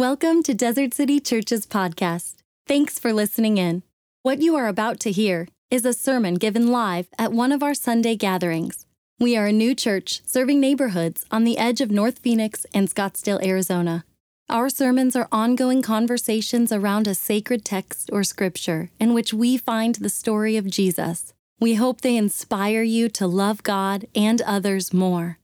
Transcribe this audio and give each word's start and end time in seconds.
Welcome 0.00 0.42
to 0.44 0.54
Desert 0.54 0.94
City 0.94 1.20
Church's 1.20 1.66
podcast. 1.66 2.36
Thanks 2.66 2.98
for 2.98 3.12
listening 3.12 3.58
in. 3.58 3.82
What 4.22 4.40
you 4.40 4.56
are 4.56 4.66
about 4.66 4.98
to 5.00 5.12
hear 5.12 5.46
is 5.70 5.84
a 5.84 5.92
sermon 5.92 6.36
given 6.36 6.68
live 6.68 7.08
at 7.18 7.34
one 7.34 7.52
of 7.52 7.62
our 7.62 7.74
Sunday 7.74 8.16
gatherings. 8.16 8.86
We 9.18 9.36
are 9.36 9.44
a 9.44 9.52
new 9.52 9.74
church 9.74 10.22
serving 10.24 10.58
neighborhoods 10.58 11.26
on 11.30 11.44
the 11.44 11.58
edge 11.58 11.82
of 11.82 11.90
North 11.90 12.20
Phoenix 12.20 12.64
and 12.72 12.88
Scottsdale, 12.88 13.44
Arizona. 13.44 14.06
Our 14.48 14.70
sermons 14.70 15.16
are 15.16 15.28
ongoing 15.30 15.82
conversations 15.82 16.72
around 16.72 17.06
a 17.06 17.14
sacred 17.14 17.62
text 17.62 18.08
or 18.10 18.24
scripture 18.24 18.88
in 18.98 19.12
which 19.12 19.34
we 19.34 19.58
find 19.58 19.96
the 19.96 20.08
story 20.08 20.56
of 20.56 20.70
Jesus. 20.70 21.34
We 21.60 21.74
hope 21.74 22.00
they 22.00 22.16
inspire 22.16 22.82
you 22.82 23.10
to 23.10 23.26
love 23.26 23.62
God 23.62 24.06
and 24.14 24.40
others 24.40 24.94
more. 24.94 25.39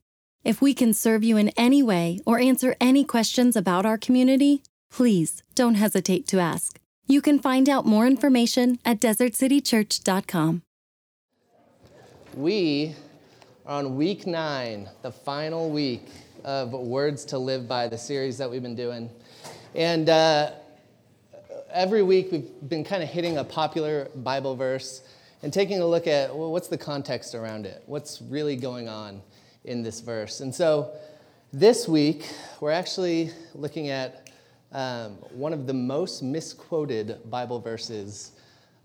If 0.47 0.63
we 0.63 0.75
can 0.75 0.95
serve 0.95 1.25
you 1.25 1.37
in 1.37 1.49
any 1.57 1.83
way 1.83 2.21
or 2.25 2.39
answer 2.39 2.77
any 2.81 3.03
questions 3.03 3.57
about 3.57 3.85
our 3.85 3.99
community, 3.99 4.63
please 4.93 5.43
don't 5.57 5.75
hesitate 5.75 6.29
to 6.29 6.39
ask. 6.39 6.79
You 7.09 7.21
can 7.21 7.41
find 7.41 7.69
out 7.69 7.85
more 7.85 8.07
information 8.07 8.79
at 8.85 9.01
desertcitychurch.com. 9.01 10.63
We 12.37 12.95
are 13.67 13.79
on 13.79 13.97
week 13.97 14.29
nine, 14.29 14.89
the 15.03 15.11
final 15.11 15.69
week 15.69 16.07
of 16.45 16.71
Words 16.71 17.25
to 17.25 17.39
Live 17.39 17.67
By, 17.67 17.89
the 17.89 17.99
series 17.99 18.39
that 18.39 18.49
we've 18.49 18.63
been 18.63 18.77
doing. 18.77 19.11
And 19.75 20.09
uh, 20.09 20.53
every 21.73 22.05
week 22.05 22.31
we've 22.31 22.69
been 22.69 22.85
kind 22.85 23.03
of 23.03 23.09
hitting 23.09 23.39
a 23.39 23.45
popular 23.45 24.11
Bible 24.15 24.55
verse 24.55 25.03
and 25.43 25.53
taking 25.53 25.81
a 25.81 25.87
look 25.87 26.07
at 26.07 26.33
well, 26.33 26.53
what's 26.53 26.69
the 26.69 26.79
context 26.79 27.35
around 27.35 27.67
it? 27.67 27.83
What's 27.87 28.23
really 28.23 28.55
going 28.55 28.89
on? 28.89 29.23
In 29.67 29.83
this 29.83 30.01
verse. 30.01 30.41
And 30.41 30.55
so 30.55 30.93
this 31.53 31.87
week, 31.89 32.29
we're 32.61 32.73
actually 32.73 33.31
looking 33.55 33.89
at 33.89 34.31
um, 34.73 35.13
one 35.31 35.53
of 35.53 35.67
the 35.67 35.75
most 35.75 36.23
misquoted 36.23 37.19
Bible 37.31 37.61
verses 37.61 38.33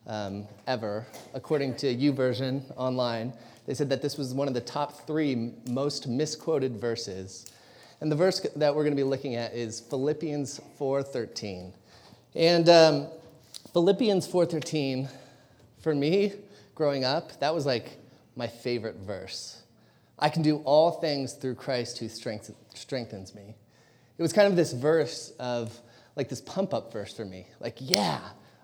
um, 0.08 0.48
ever, 0.68 1.06
according 1.34 1.76
to 1.78 1.96
YouVersion 1.96 2.64
online. 2.76 3.34
They 3.66 3.74
said 3.74 3.90
that 3.90 4.02
this 4.02 4.18
was 4.18 4.34
one 4.34 4.48
of 4.48 4.54
the 4.54 4.62
top 4.62 5.06
three 5.06 5.54
most 5.70 6.08
misquoted 6.08 6.78
verses. 6.78 7.52
And 8.00 8.12
the 8.12 8.16
verse 8.16 8.40
that 8.56 8.76
we're 8.76 8.84
going 8.84 8.96
to 8.96 9.02
be 9.02 9.08
looking 9.08 9.36
at 9.36 9.54
is 9.54 9.80
Philippians 9.80 10.60
4:13. 10.80 11.74
And 12.36 12.70
um, 12.70 13.08
Philippians 13.74 14.28
4:13, 14.28 15.10
for 15.82 15.94
me, 15.94 16.34
growing 16.74 17.06
up, 17.06 17.40
that 17.40 17.54
was 17.54 17.66
like 17.66 17.98
my 18.36 18.48
favorite 18.48 18.96
verse. 18.96 19.61
I 20.22 20.30
can 20.30 20.44
do 20.44 20.58
all 20.58 20.92
things 20.92 21.34
through 21.34 21.56
Christ 21.56 21.98
who 21.98 22.08
strengthens 22.08 23.36
me. 23.36 23.56
It 24.18 24.22
was 24.22 24.32
kind 24.32 24.48
of 24.48 24.56
this 24.56 24.72
verse 24.72 25.34
of, 25.40 25.78
like 26.16 26.30
this 26.30 26.42
pump 26.42 26.74
up 26.74 26.94
verse 26.94 27.14
for 27.14 27.26
me. 27.26 27.48
Like, 27.60 27.78
yeah, 27.80 28.20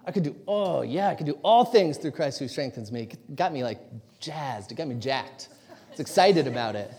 I 0.05 0.11
could 0.11 0.23
do, 0.23 0.35
oh, 0.47 0.83
yeah, 0.83 1.09
I 1.09 1.15
could 1.15 1.25
do 1.25 1.39
all 1.43 1.65
things 1.65 1.97
through 1.97 2.11
Christ 2.11 2.39
who 2.39 2.47
strengthens 2.47 2.91
me. 2.91 3.01
It 3.01 3.35
got 3.35 3.51
me 3.51 3.63
like 3.63 3.79
jazzed, 4.19 4.71
it 4.71 4.75
got 4.75 4.87
me 4.87 4.95
jacked. 4.95 5.49
I 5.69 5.91
was 5.91 5.99
excited 5.99 6.45
about 6.47 6.75
it. 6.75 6.91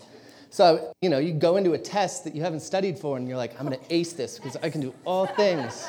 So, 0.49 0.91
you 1.01 1.09
know, 1.09 1.19
you 1.19 1.31
go 1.31 1.57
into 1.57 1.73
a 1.73 1.77
test 1.77 2.23
that 2.25 2.35
you 2.35 2.41
haven't 2.41 2.61
studied 2.61 2.99
for 2.99 3.17
and 3.17 3.27
you're 3.27 3.37
like, 3.37 3.57
I'm 3.59 3.67
going 3.67 3.79
to 3.79 3.93
ace 3.93 4.13
this 4.13 4.37
because 4.37 4.57
I 4.57 4.69
can 4.69 4.81
do 4.81 4.93
all 5.05 5.25
things 5.25 5.87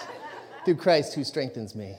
through 0.65 0.77
Christ 0.77 1.15
who 1.15 1.25
strengthens 1.25 1.75
me. 1.75 1.97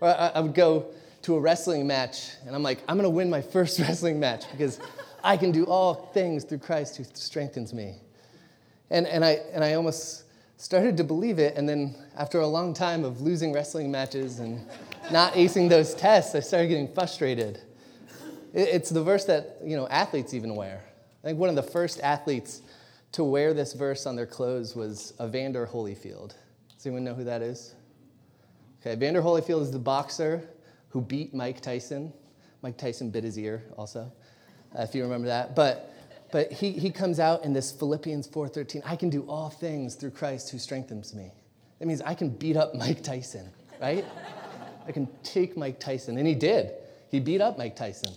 Or 0.00 0.08
I, 0.08 0.28
I 0.34 0.40
would 0.40 0.54
go 0.54 0.86
to 1.24 1.36
a 1.36 1.40
wrestling 1.40 1.86
match 1.86 2.32
and 2.46 2.54
I'm 2.54 2.62
like, 2.62 2.82
I'm 2.86 3.00
to 3.00 3.08
win 3.08 3.30
my 3.30 3.40
first 3.40 3.78
wrestling 3.80 4.20
match 4.20 4.44
because 4.50 4.78
I 5.22 5.38
can 5.38 5.52
do 5.52 5.64
all 5.64 5.94
things 6.12 6.44
through 6.44 6.58
Christ 6.58 6.98
who 6.98 7.04
strengthens 7.14 7.72
me. 7.72 7.96
And, 8.90 9.06
and, 9.06 9.24
I, 9.24 9.40
and 9.52 9.64
I 9.64 9.74
almost 9.74 10.24
started 10.58 10.98
to 10.98 11.04
believe 11.04 11.38
it. 11.38 11.56
And 11.56 11.66
then 11.66 11.94
after 12.16 12.40
a 12.40 12.46
long 12.46 12.74
time 12.74 13.04
of 13.04 13.22
losing 13.22 13.54
wrestling 13.54 13.90
matches 13.90 14.38
and 14.38 14.66
not 15.10 15.32
acing 15.32 15.70
those 15.70 15.94
tests, 15.94 16.34
I 16.34 16.40
started 16.40 16.68
getting 16.68 16.92
frustrated. 16.92 17.58
It, 18.52 18.68
it's 18.68 18.90
the 18.90 19.02
verse 19.02 19.24
that 19.24 19.56
you 19.64 19.76
know, 19.76 19.88
athletes 19.88 20.34
even 20.34 20.54
wear. 20.54 20.84
I 21.22 21.28
think 21.28 21.38
one 21.38 21.48
of 21.48 21.56
the 21.56 21.62
first 21.62 22.00
athletes 22.00 22.60
to 23.12 23.24
wear 23.24 23.54
this 23.54 23.72
verse 23.72 24.04
on 24.04 24.14
their 24.14 24.26
clothes 24.26 24.76
was 24.76 25.14
Evander 25.22 25.66
Holyfield. 25.66 26.34
Does 26.76 26.84
anyone 26.84 27.02
know 27.02 27.14
who 27.14 27.24
that 27.24 27.40
is? 27.40 27.74
Okay, 28.82 28.92
Evander 28.92 29.22
Holyfield 29.22 29.62
is 29.62 29.70
the 29.70 29.78
boxer 29.78 30.50
who 30.94 31.02
beat 31.02 31.34
Mike 31.34 31.60
Tyson. 31.60 32.12
Mike 32.62 32.78
Tyson 32.78 33.10
bit 33.10 33.24
his 33.24 33.36
ear 33.36 33.64
also 33.76 34.10
if 34.78 34.94
you 34.94 35.02
remember 35.02 35.26
that. 35.26 35.54
But, 35.54 35.92
but 36.32 36.52
he, 36.52 36.70
he 36.70 36.90
comes 36.90 37.20
out 37.20 37.44
in 37.44 37.52
this 37.52 37.72
Philippians 37.72 38.28
4.13, 38.28 38.82
I 38.84 38.96
can 38.96 39.10
do 39.10 39.22
all 39.28 39.50
things 39.50 39.96
through 39.96 40.12
Christ 40.12 40.50
who 40.50 40.58
strengthens 40.58 41.12
me. 41.14 41.32
That 41.80 41.86
means 41.86 42.00
I 42.00 42.14
can 42.14 42.30
beat 42.30 42.56
up 42.56 42.74
Mike 42.74 43.02
Tyson, 43.02 43.50
right? 43.80 44.04
I 44.86 44.92
can 44.92 45.08
take 45.22 45.56
Mike 45.56 45.80
Tyson. 45.80 46.16
And 46.16 46.26
he 46.26 46.34
did. 46.34 46.72
He 47.10 47.20
beat 47.20 47.40
up 47.40 47.58
Mike 47.58 47.76
Tyson. 47.76 48.12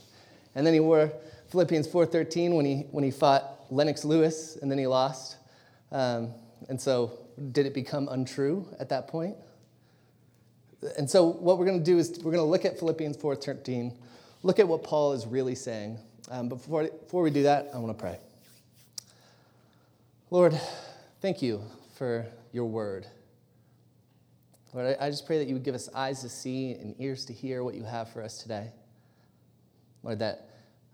And 0.55 0.65
then 0.65 0.73
he 0.73 0.79
wore 0.79 1.11
Philippians 1.49 1.87
4.13 1.87 2.55
when 2.55 2.65
he, 2.65 2.75
when 2.91 3.03
he 3.03 3.11
fought 3.11 3.65
Lennox 3.69 4.05
Lewis, 4.05 4.57
and 4.61 4.69
then 4.69 4.77
he 4.77 4.85
lost. 4.87 5.37
Um, 5.91 6.31
and 6.69 6.79
so 6.79 7.19
did 7.51 7.65
it 7.65 7.73
become 7.73 8.07
untrue 8.09 8.67
at 8.79 8.89
that 8.89 9.07
point? 9.07 9.35
And 10.97 11.09
so 11.09 11.25
what 11.25 11.57
we're 11.57 11.65
going 11.65 11.79
to 11.79 11.85
do 11.85 11.97
is 11.97 12.17
we're 12.17 12.31
going 12.31 12.35
to 12.35 12.43
look 12.43 12.65
at 12.65 12.77
Philippians 12.77 13.17
4.13, 13.17 13.93
look 14.43 14.59
at 14.59 14.67
what 14.67 14.83
Paul 14.83 15.13
is 15.13 15.25
really 15.25 15.55
saying. 15.55 15.97
Um, 16.29 16.49
but 16.49 16.55
before, 16.57 16.83
before 16.83 17.23
we 17.23 17.31
do 17.31 17.43
that, 17.43 17.69
I 17.73 17.77
want 17.77 17.97
to 17.97 18.01
pray. 18.01 18.19
Lord, 20.29 20.59
thank 21.21 21.41
you 21.41 21.61
for 21.95 22.25
your 22.51 22.65
word. 22.65 23.07
Lord, 24.73 24.97
I, 24.99 25.07
I 25.07 25.09
just 25.09 25.25
pray 25.25 25.39
that 25.39 25.47
you 25.47 25.55
would 25.55 25.63
give 25.63 25.75
us 25.75 25.89
eyes 25.95 26.21
to 26.21 26.29
see 26.29 26.73
and 26.73 26.93
ears 26.99 27.25
to 27.25 27.33
hear 27.33 27.63
what 27.63 27.73
you 27.75 27.83
have 27.83 28.11
for 28.11 28.21
us 28.21 28.37
today. 28.37 28.71
Lord, 30.03 30.19
that 30.19 30.49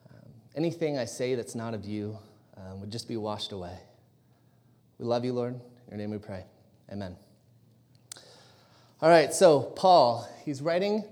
um, 0.09 0.29
anything 0.55 0.97
I 0.97 1.05
say 1.05 1.35
that's 1.35 1.55
not 1.55 1.73
of 1.73 1.83
you 1.83 2.17
um, 2.57 2.79
would 2.79 2.91
just 2.91 3.07
be 3.07 3.17
washed 3.17 3.51
away. 3.51 3.77
We 4.99 5.05
love 5.05 5.25
you, 5.25 5.33
Lord. 5.33 5.55
In 5.55 5.61
your 5.89 5.97
name 5.97 6.11
we 6.11 6.19
pray. 6.19 6.45
Amen. 6.91 7.17
All 9.03 9.09
right, 9.09 9.33
so 9.33 9.59
Paul, 9.59 10.25
he's 10.45 10.61
writing 10.61 11.03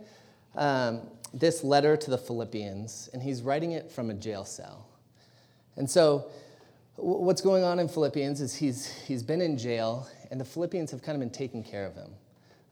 um, 0.55 1.01
this 1.33 1.61
letter 1.61 1.97
to 1.97 2.09
the 2.09 2.17
Philippians, 2.17 3.09
and 3.11 3.21
he's 3.21 3.41
writing 3.41 3.73
it 3.73 3.91
from 3.91 4.09
a 4.09 4.13
jail 4.13 4.45
cell. 4.45 4.87
And 5.75 5.89
so, 5.89 6.31
what's 6.95 7.41
going 7.41 7.65
on 7.65 7.79
in 7.79 7.89
Philippians 7.89 8.39
is 8.39 8.55
he's, 8.55 8.85
he's 8.85 9.21
been 9.21 9.41
in 9.41 9.57
jail, 9.57 10.07
and 10.29 10.39
the 10.39 10.45
Philippians 10.45 10.89
have 10.91 11.01
kind 11.01 11.17
of 11.17 11.19
been 11.19 11.37
taking 11.37 11.65
care 11.65 11.85
of 11.85 11.93
him. 11.95 12.11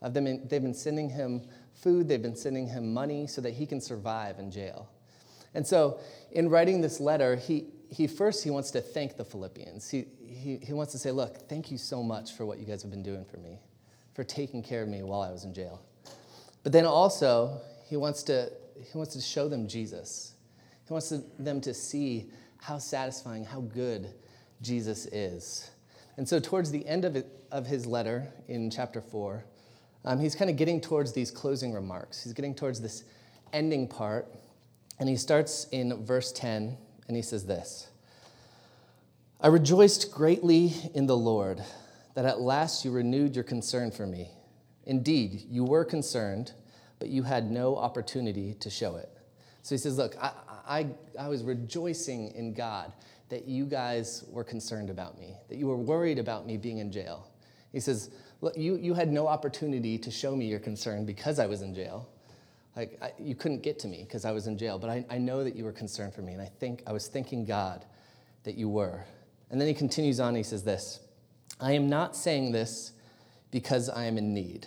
Of 0.00 0.14
them, 0.14 0.24
they've 0.24 0.62
been 0.62 0.72
sending 0.72 1.10
him 1.10 1.42
food, 1.74 2.08
they've 2.08 2.22
been 2.22 2.34
sending 2.34 2.66
him 2.66 2.94
money 2.94 3.26
so 3.26 3.42
that 3.42 3.50
he 3.50 3.66
can 3.66 3.82
survive 3.82 4.38
in 4.38 4.50
jail. 4.50 4.88
And 5.52 5.66
so, 5.66 6.00
in 6.32 6.48
writing 6.48 6.80
this 6.80 6.98
letter, 6.98 7.36
he, 7.36 7.66
he 7.90 8.06
first 8.06 8.42
he 8.42 8.48
wants 8.48 8.70
to 8.70 8.80
thank 8.80 9.18
the 9.18 9.26
Philippians. 9.26 9.90
He, 9.90 10.06
he, 10.26 10.56
he 10.56 10.72
wants 10.72 10.92
to 10.92 10.98
say, 10.98 11.10
Look, 11.10 11.46
thank 11.46 11.70
you 11.70 11.76
so 11.76 12.02
much 12.02 12.32
for 12.32 12.46
what 12.46 12.58
you 12.58 12.64
guys 12.64 12.80
have 12.80 12.90
been 12.90 13.02
doing 13.02 13.26
for 13.26 13.36
me, 13.36 13.58
for 14.14 14.24
taking 14.24 14.62
care 14.62 14.82
of 14.82 14.88
me 14.88 15.02
while 15.02 15.22
I 15.22 15.30
was 15.30 15.44
in 15.44 15.54
jail. 15.54 15.80
But 16.62 16.72
then 16.72 16.84
also, 16.84 17.60
he 17.88 17.96
wants 17.96 18.22
to, 18.24 18.50
he 18.76 18.96
wants 18.96 19.14
to 19.14 19.20
show 19.20 19.48
them 19.48 19.66
Jesus. 19.66 20.34
He 20.86 20.92
wants 20.92 21.08
to, 21.10 21.22
them 21.38 21.60
to 21.62 21.72
see 21.72 22.30
how 22.58 22.78
satisfying, 22.78 23.44
how 23.44 23.60
good 23.60 24.12
Jesus 24.62 25.06
is. 25.06 25.70
And 26.16 26.28
so, 26.28 26.38
towards 26.38 26.70
the 26.70 26.86
end 26.86 27.04
of, 27.04 27.16
it, 27.16 27.26
of 27.50 27.66
his 27.66 27.86
letter 27.86 28.28
in 28.48 28.70
chapter 28.70 29.00
4, 29.00 29.44
um, 30.04 30.18
he's 30.18 30.34
kind 30.34 30.50
of 30.50 30.56
getting 30.56 30.80
towards 30.80 31.12
these 31.12 31.30
closing 31.30 31.72
remarks. 31.72 32.24
He's 32.24 32.32
getting 32.32 32.54
towards 32.54 32.80
this 32.80 33.04
ending 33.52 33.86
part. 33.86 34.28
And 34.98 35.08
he 35.08 35.16
starts 35.16 35.66
in 35.72 36.04
verse 36.04 36.30
10, 36.32 36.76
and 37.08 37.16
he 37.16 37.22
says 37.22 37.46
this 37.46 37.88
I 39.40 39.48
rejoiced 39.48 40.12
greatly 40.12 40.74
in 40.94 41.06
the 41.06 41.16
Lord 41.16 41.62
that 42.14 42.24
at 42.24 42.40
last 42.40 42.84
you 42.84 42.90
renewed 42.90 43.34
your 43.34 43.44
concern 43.44 43.90
for 43.90 44.06
me. 44.06 44.30
Indeed, 44.84 45.44
you 45.48 45.64
were 45.64 45.84
concerned 45.84 46.52
but 47.00 47.08
you 47.08 47.24
had 47.24 47.50
no 47.50 47.76
opportunity 47.76 48.54
to 48.60 48.70
show 48.70 48.94
it. 48.96 49.08
So 49.62 49.74
he 49.74 49.78
says, 49.78 49.98
Look, 49.98 50.14
I, 50.22 50.30
I, 50.68 50.86
I 51.18 51.28
was 51.28 51.42
rejoicing 51.42 52.30
in 52.36 52.54
God 52.54 52.92
that 53.30 53.48
you 53.48 53.64
guys 53.64 54.24
were 54.28 54.44
concerned 54.44 54.90
about 54.90 55.18
me, 55.18 55.34
that 55.48 55.56
you 55.56 55.66
were 55.66 55.76
worried 55.76 56.18
about 56.18 56.46
me 56.46 56.56
being 56.56 56.78
in 56.78 56.92
jail. 56.92 57.28
He 57.72 57.80
says, 57.80 58.10
Look, 58.42 58.56
you, 58.56 58.76
you 58.76 58.94
had 58.94 59.10
no 59.10 59.26
opportunity 59.26 59.98
to 59.98 60.10
show 60.10 60.36
me 60.36 60.46
your 60.46 60.60
concern 60.60 61.04
because 61.04 61.38
I 61.38 61.46
was 61.46 61.62
in 61.62 61.74
jail. 61.74 62.08
Like, 62.76 62.98
I, 63.02 63.12
you 63.18 63.34
couldn't 63.34 63.62
get 63.62 63.78
to 63.80 63.88
me 63.88 64.04
because 64.04 64.24
I 64.24 64.30
was 64.30 64.46
in 64.46 64.56
jail, 64.56 64.78
but 64.78 64.90
I, 64.90 65.04
I 65.10 65.18
know 65.18 65.42
that 65.42 65.56
you 65.56 65.64
were 65.64 65.72
concerned 65.72 66.14
for 66.14 66.22
me, 66.22 66.34
and 66.34 66.40
I 66.40 66.50
think 66.60 66.82
I 66.86 66.92
was 66.92 67.08
thanking 67.08 67.44
God 67.44 67.84
that 68.44 68.54
you 68.54 68.68
were. 68.68 69.04
And 69.50 69.60
then 69.60 69.66
he 69.66 69.74
continues 69.74 70.20
on, 70.20 70.34
he 70.34 70.42
says 70.42 70.62
this 70.62 71.00
I 71.60 71.72
am 71.72 71.88
not 71.88 72.16
saying 72.16 72.52
this 72.52 72.92
because 73.50 73.88
I 73.88 74.04
am 74.04 74.18
in 74.18 74.32
need 74.32 74.66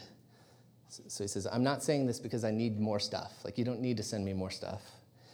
so 1.08 1.24
he 1.24 1.28
says, 1.28 1.48
I'm 1.52 1.64
not 1.64 1.84
saying 1.84 2.06
this 2.06 2.20
because 2.20 2.44
I 2.44 2.52
need 2.52 2.80
more 2.80 3.00
stuff. 3.00 3.34
Like, 3.44 3.58
you 3.58 3.66
don't 3.66 3.82
need 3.82 3.98
to 3.98 4.04
send 4.04 4.24
me 4.26 4.34
more 4.34 4.52
stuff. 4.52 4.82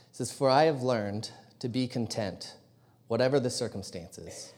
He 0.10 0.16
says, 0.16 0.32
For 0.32 0.50
I 0.50 0.64
have 0.64 0.82
learned 0.82 1.32
to 1.60 1.68
be 1.68 1.88
content, 1.88 2.56
whatever 3.08 3.40
the 3.40 3.50
circumstances. 3.50 4.54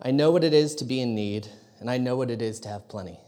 I 0.00 0.10
know 0.10 0.30
what 0.30 0.44
it 0.44 0.52
is 0.52 0.74
to 0.76 0.84
be 0.84 1.00
in 1.00 1.14
need, 1.14 1.48
and 1.80 1.90
I 1.90 1.98
know 1.98 2.16
what 2.16 2.30
it 2.30 2.42
is 2.42 2.60
to 2.60 2.68
have 2.68 2.88
plenty. 2.88 3.18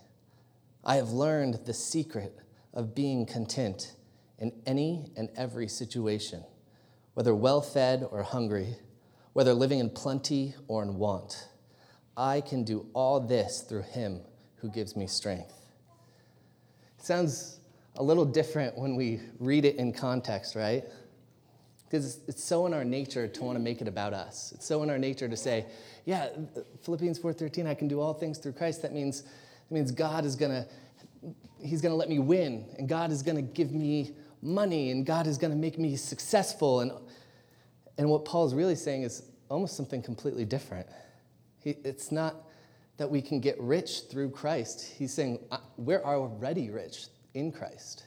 I 0.85 0.96
have 0.96 1.11
learned 1.11 1.61
the 1.67 1.75
secret 1.75 2.38
of 2.73 2.94
being 2.94 3.26
content 3.26 3.94
in 4.38 4.52
any 4.67 5.11
and 5.17 5.31
every 5.37 5.69
situation, 5.69 6.44
whether 7.14 7.35
well 7.35 7.61
fed 7.61 8.06
or 8.11 8.23
hungry, 8.23 8.76
whether 9.32 9.55
living 9.55 9.79
in 9.79 9.91
plenty 9.91 10.55
or 10.69 10.82
in 10.82 10.96
want. 10.96 11.49
I 12.16 12.40
can 12.40 12.64
do 12.64 12.87
all 12.94 13.20
this 13.20 13.62
through 13.62 13.82
him 13.82 14.20
who 14.56 14.69
gives 14.69 14.96
me 14.96 15.06
strength. 15.06 15.52
It 16.99 17.05
sounds 17.05 17.58
a 17.96 18.02
little 18.02 18.25
different 18.25 18.76
when 18.78 18.96
we 18.96 19.20
read 19.38 19.64
it 19.64 19.76
in 19.76 19.93
context, 19.93 20.55
right? 20.55 20.84
Because 21.84 22.20
it's 22.26 22.43
so 22.43 22.66
in 22.66 22.75
our 22.75 22.84
nature 22.84 23.28
to 23.28 23.43
want 23.43 23.56
to 23.56 23.62
make 23.62 23.81
it 23.81 23.88
about 23.88 24.14
us. 24.14 24.52
It's 24.55 24.66
so 24.66 24.82
in 24.82 24.90
our 24.90 24.99
nature 24.99 25.28
to 25.28 25.37
say, 25.37 25.66
yeah, 26.05 26.28
Philippians 26.82 27.19
4:13, 27.19 27.66
I 27.66 27.75
can 27.75 27.88
do 27.88 28.00
all 28.00 28.14
things 28.14 28.38
through 28.38 28.52
Christ. 28.52 28.82
That 28.82 28.93
means, 28.93 29.22
that 29.22 29.70
means 29.70 29.90
God 29.90 30.25
is 30.25 30.34
gonna, 30.34 30.67
He's 31.60 31.81
gonna 31.81 31.94
let 31.94 32.08
me 32.08 32.19
win, 32.19 32.64
and 32.78 32.88
God 32.88 33.10
is 33.10 33.22
gonna 33.22 33.43
give 33.43 33.72
me 33.72 34.12
money, 34.43 34.90
and 34.90 35.06
God 35.06 35.26
is 35.26 35.38
gonna 35.38 35.55
make 35.56 35.78
me 35.78 35.96
successful. 35.96 36.81
And, 36.81 36.93
and 37.96 38.10
what 38.10 38.25
Paul's 38.25 38.55
really 38.55 38.76
saying 38.76 39.02
is 39.02 39.22
almost 39.49 39.76
something 39.76 40.02
completely 40.02 40.44
different. 40.44 40.87
He, 41.64 41.76
it's 41.82 42.12
not 42.12 42.37
that 42.99 43.11
we 43.11 43.22
can 43.22 43.40
get 43.40 43.58
rich 43.58 44.02
through 44.11 44.31
Christ. 44.31 44.93
He's 44.96 45.12
saying 45.12 45.38
we're 45.78 46.02
already 46.02 46.70
rich 46.70 47.06
in 47.32 47.50
Christ. 47.50 48.05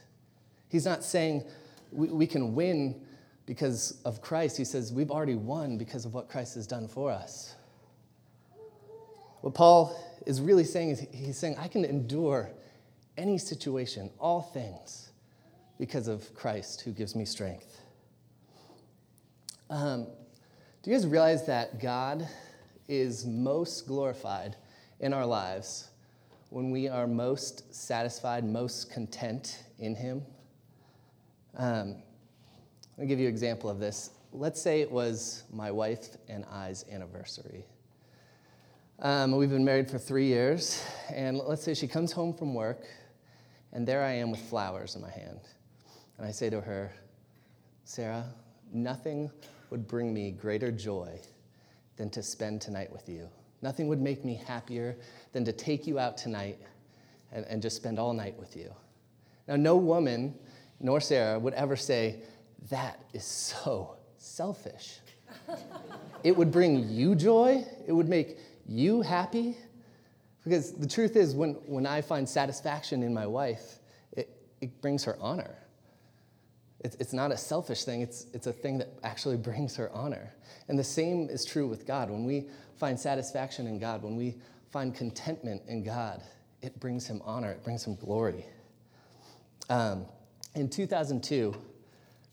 He's 0.69 0.86
not 0.86 1.04
saying 1.04 1.44
we, 1.92 2.07
we 2.07 2.27
can 2.27 2.54
win 2.54 3.01
because 3.48 4.00
of 4.06 4.21
Christ. 4.21 4.57
He 4.57 4.63
says 4.63 4.94
we've 4.94 5.12
already 5.12 5.36
won 5.36 5.77
because 5.77 6.06
of 6.06 6.13
what 6.13 6.30
Christ 6.30 6.56
has 6.56 6.68
done 6.68 6.88
for 6.88 7.12
us. 7.12 7.56
What 9.42 9.54
Paul 9.54 10.00
is 10.25 10.39
really 10.39 10.63
saying 10.63 10.92
is 10.92 11.06
he's 11.12 11.38
saying, 11.38 11.57
I 11.57 11.68
can 11.68 11.83
endure 11.83 12.51
any 13.18 13.38
situation, 13.38 14.12
all 14.19 14.42
things, 14.42 15.10
because 15.80 16.07
of 16.07 16.33
Christ 16.36 16.81
who 16.81 16.92
gives 16.92 17.15
me 17.15 17.25
strength. 17.25 17.81
Um, 19.69 20.07
do 20.83 20.92
you 20.92 20.95
guys 20.95 21.07
realize 21.07 21.45
that 21.48 21.81
God 21.81 22.27
is 22.88 23.25
most 23.25 23.88
glorified 23.88 24.56
in 25.00 25.13
our 25.13 25.25
lives 25.25 25.89
when 26.50 26.72
we 26.72 26.88
are 26.88 27.07
most 27.07 27.74
satisfied, 27.74 28.45
most 28.45 28.92
content 28.92 29.63
in 29.80 29.95
Him? 29.95 30.24
Um, 31.57 31.95
I'll 33.00 33.06
give 33.06 33.19
you 33.19 33.28
an 33.28 33.34
example 33.34 33.69
of 33.69 33.80
this. 33.80 34.12
Let's 34.31 34.62
say 34.62 34.81
it 34.81 34.92
was 34.92 35.44
my 35.51 35.72
wife 35.72 36.18
and 36.30 36.45
I's 36.45 36.86
anniversary. 36.92 37.66
Um, 39.00 39.36
we've 39.36 39.50
been 39.50 39.66
married 39.66 39.89
for 39.89 40.00
three 40.00 40.25
years, 40.25 40.84
and 41.13 41.38
let's 41.38 41.63
say 41.63 41.74
she 41.74 41.88
comes 41.88 42.12
home 42.12 42.34
from 42.34 42.54
work, 42.56 42.86
and 43.72 43.88
there 43.88 44.04
I 44.04 44.13
am 44.13 44.31
with 44.31 44.39
flowers 44.39 44.95
in 44.95 45.01
my 45.01 45.12
hand. 45.12 45.42
And 46.18 46.25
I 46.25 46.31
say 46.31 46.50
to 46.50 46.62
her, 46.62 46.92
Sarah, 47.84 48.25
nothing 48.74 49.30
would 49.69 49.88
bring 49.88 50.13
me 50.13 50.31
greater 50.31 50.72
joy 50.72 51.19
than 51.98 52.10
to 52.12 52.24
spend 52.24 52.62
tonight 52.62 52.92
with 52.92 53.10
you. 53.10 53.28
Nothing 53.62 53.88
would 53.88 54.02
make 54.02 54.24
me 54.24 54.42
happier 54.48 54.96
than 55.34 55.44
to 55.46 55.52
take 55.52 55.88
you 55.88 56.00
out 56.00 56.18
tonight 56.18 56.60
and, 57.32 57.46
and 57.46 57.62
just 57.62 57.76
spend 57.76 58.00
all 58.00 58.14
night 58.14 58.38
with 58.38 58.56
you. 58.56 58.74
Now, 59.48 59.56
no 59.56 59.78
woman 59.78 60.36
nor 60.80 61.02
Sarah 61.02 61.40
would 61.40 61.54
ever 61.54 61.76
say, 61.76 62.22
That 62.70 63.00
is 63.14 63.24
so 63.24 63.98
selfish. 64.18 65.00
it 66.24 66.36
would 66.36 66.52
bring 66.52 66.90
you 66.90 67.16
joy, 67.16 67.66
it 67.88 67.92
would 67.92 68.08
make 68.10 68.38
you 68.68 69.02
happy? 69.02 69.58
Because 70.44 70.72
the 70.72 70.88
truth 70.88 71.16
is, 71.16 71.36
when, 71.36 71.54
when 71.66 71.86
I 71.86 72.02
find 72.02 72.28
satisfaction 72.28 73.04
in 73.04 73.14
my 73.14 73.28
wife, 73.28 73.80
it, 74.14 74.30
it 74.62 74.82
brings 74.82 75.04
her 75.04 75.18
honor. 75.20 75.56
It's, 76.81 76.95
it's 76.97 77.13
not 77.13 77.31
a 77.31 77.38
selfish 77.38 77.83
thing, 77.83 78.01
it's, 78.01 78.27
it's 78.33 78.47
a 78.47 78.53
thing 78.53 78.77
that 78.77 78.89
actually 79.03 79.38
brings 79.38 79.75
her 79.77 79.91
honor. 79.91 80.33
And 80.68 80.77
the 80.77 80.83
same 80.83 81.27
is 81.29 81.44
true 81.44 81.68
with 81.68 81.88
God. 81.88 82.09
When 82.09 82.25
we 82.25 82.47
find 82.77 83.00
satisfaction 83.00 83.68
in 83.68 83.79
God, 83.79 84.03
when 84.03 84.15
we 84.15 84.35
find 84.69 84.94
contentment 84.94 85.63
in 85.68 85.83
God, 85.83 86.21
it 86.62 86.79
brings 86.79 87.07
him 87.07 87.21
honor, 87.25 87.51
it 87.51 87.63
brings 87.63 87.85
him 87.85 87.95
glory. 87.95 88.45
Um, 89.69 90.06
in 90.56 90.69
2002, 90.69 91.56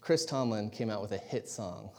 Chris 0.01 0.25
Tomlin 0.25 0.71
came 0.71 0.91
out 0.91 1.01
with 1.01 1.13
a 1.13 1.19
hit 1.19 1.49
song. 1.49 1.91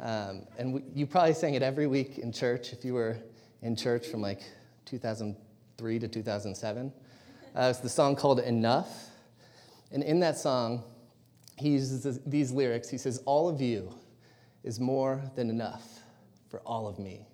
Um, 0.00 0.42
and 0.56 0.74
we, 0.74 0.82
you 0.94 1.06
probably 1.06 1.34
sang 1.34 1.54
it 1.54 1.62
every 1.62 1.88
week 1.88 2.18
in 2.18 2.32
church 2.32 2.72
if 2.72 2.84
you 2.84 2.94
were 2.94 3.18
in 3.62 3.74
church 3.74 4.06
from 4.06 4.20
like 4.20 4.40
2003 4.84 5.98
to 5.98 6.08
2007. 6.08 6.92
Uh, 7.54 7.66
it's 7.70 7.80
the 7.80 7.88
song 7.88 8.14
called 8.14 8.38
Enough. 8.40 8.88
And 9.90 10.02
in 10.04 10.20
that 10.20 10.38
song, 10.38 10.84
he 11.58 11.70
uses 11.70 12.20
these 12.26 12.52
lyrics. 12.52 12.88
He 12.88 12.98
says, 12.98 13.22
All 13.24 13.48
of 13.48 13.60
you 13.60 13.92
is 14.64 14.78
more 14.78 15.22
than 15.34 15.50
enough 15.50 16.00
for 16.48 16.60
all 16.60 16.86
of 16.88 16.98
me. 16.98 17.26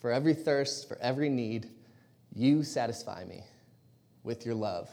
For 0.00 0.10
every 0.10 0.34
thirst, 0.34 0.88
for 0.88 0.98
every 1.00 1.28
need, 1.28 1.68
you 2.34 2.62
satisfy 2.62 3.24
me 3.24 3.42
with 4.22 4.44
your 4.44 4.54
love. 4.54 4.90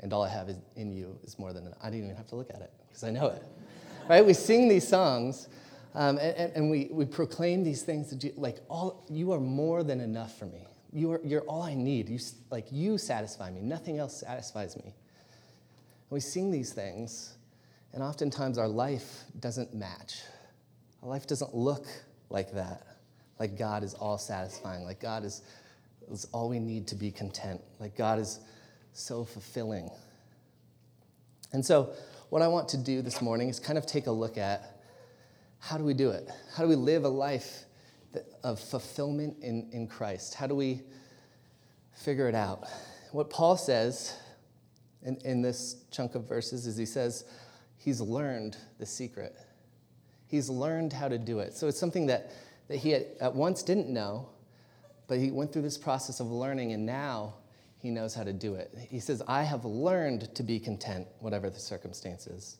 And 0.00 0.12
all 0.12 0.22
I 0.22 0.28
have 0.28 0.50
in 0.76 0.92
you 0.92 1.18
is 1.24 1.38
more 1.38 1.52
than 1.52 1.66
enough. 1.66 1.78
I 1.82 1.90
didn't 1.90 2.04
even 2.04 2.16
have 2.16 2.28
to 2.28 2.36
look 2.36 2.50
at 2.50 2.60
it 2.60 2.72
because 2.88 3.04
I 3.04 3.10
know 3.10 3.28
it. 3.28 3.42
right? 4.08 4.24
We 4.24 4.34
sing 4.34 4.68
these 4.68 4.86
songs 4.86 5.48
um, 5.96 6.18
and, 6.18 6.52
and, 6.54 6.70
we, 6.70 6.88
we 6.90 7.06
proclaim 7.06 7.64
these 7.64 7.82
things 7.82 8.10
that 8.10 8.22
you, 8.22 8.32
like 8.36 8.58
all 8.68 9.06
you 9.08 9.32
are 9.32 9.40
more 9.40 9.82
than 9.82 10.00
enough 10.00 10.38
for 10.38 10.44
me. 10.44 10.66
You 10.92 11.12
are, 11.12 11.20
you're 11.24 11.40
all 11.42 11.62
I 11.62 11.74
need. 11.74 12.10
You, 12.10 12.18
like 12.50 12.66
you 12.70 12.98
satisfy 12.98 13.50
me. 13.50 13.62
Nothing 13.62 13.98
else 13.98 14.20
satisfies 14.20 14.76
me. 14.76 14.84
And 14.84 14.92
we 16.10 16.20
sing 16.20 16.50
these 16.50 16.74
things, 16.74 17.35
and 17.92 18.02
oftentimes 18.02 18.58
our 18.58 18.68
life 18.68 19.24
doesn't 19.40 19.74
match. 19.74 20.22
Our 21.02 21.08
life 21.08 21.26
doesn't 21.26 21.54
look 21.54 21.86
like 22.30 22.52
that. 22.52 22.82
Like 23.38 23.58
God 23.58 23.82
is 23.82 23.94
all 23.94 24.18
satisfying. 24.18 24.84
Like 24.84 25.00
God 25.00 25.24
is, 25.24 25.42
is 26.10 26.26
all 26.32 26.48
we 26.48 26.58
need 26.58 26.86
to 26.88 26.94
be 26.94 27.10
content. 27.10 27.60
Like 27.78 27.96
God 27.96 28.18
is 28.18 28.40
so 28.92 29.24
fulfilling. 29.24 29.90
And 31.52 31.64
so, 31.64 31.92
what 32.28 32.42
I 32.42 32.48
want 32.48 32.68
to 32.70 32.76
do 32.76 33.02
this 33.02 33.22
morning 33.22 33.48
is 33.48 33.60
kind 33.60 33.78
of 33.78 33.86
take 33.86 34.08
a 34.08 34.10
look 34.10 34.36
at 34.36 34.80
how 35.58 35.78
do 35.78 35.84
we 35.84 35.94
do 35.94 36.10
it? 36.10 36.28
How 36.54 36.64
do 36.64 36.68
we 36.68 36.74
live 36.74 37.04
a 37.04 37.08
life 37.08 37.64
of 38.42 38.58
fulfillment 38.58 39.36
in, 39.42 39.68
in 39.72 39.86
Christ? 39.86 40.34
How 40.34 40.46
do 40.46 40.54
we 40.54 40.82
figure 41.92 42.28
it 42.28 42.34
out? 42.34 42.64
What 43.12 43.30
Paul 43.30 43.56
says 43.56 44.16
in, 45.02 45.16
in 45.24 45.42
this 45.42 45.76
chunk 45.90 46.14
of 46.14 46.28
verses 46.28 46.66
is 46.66 46.76
he 46.76 46.86
says 46.86 47.24
he's 47.86 48.00
learned 48.00 48.56
the 48.80 48.84
secret. 48.84 49.36
He's 50.26 50.50
learned 50.50 50.92
how 50.92 51.06
to 51.06 51.18
do 51.18 51.38
it. 51.38 51.54
So 51.54 51.68
it's 51.68 51.78
something 51.78 52.06
that, 52.06 52.32
that 52.66 52.78
he 52.78 52.94
at 52.94 53.32
once 53.32 53.62
didn't 53.62 53.88
know, 53.88 54.28
but 55.06 55.18
he 55.18 55.30
went 55.30 55.52
through 55.52 55.62
this 55.62 55.78
process 55.78 56.18
of 56.18 56.26
learning, 56.26 56.72
and 56.72 56.84
now 56.84 57.34
he 57.78 57.90
knows 57.90 58.12
how 58.12 58.24
to 58.24 58.32
do 58.32 58.56
it. 58.56 58.76
He 58.90 58.98
says, 58.98 59.22
I 59.28 59.44
have 59.44 59.64
learned 59.64 60.34
to 60.34 60.42
be 60.42 60.58
content, 60.58 61.06
whatever 61.20 61.48
the 61.48 61.60
circumstances. 61.60 62.56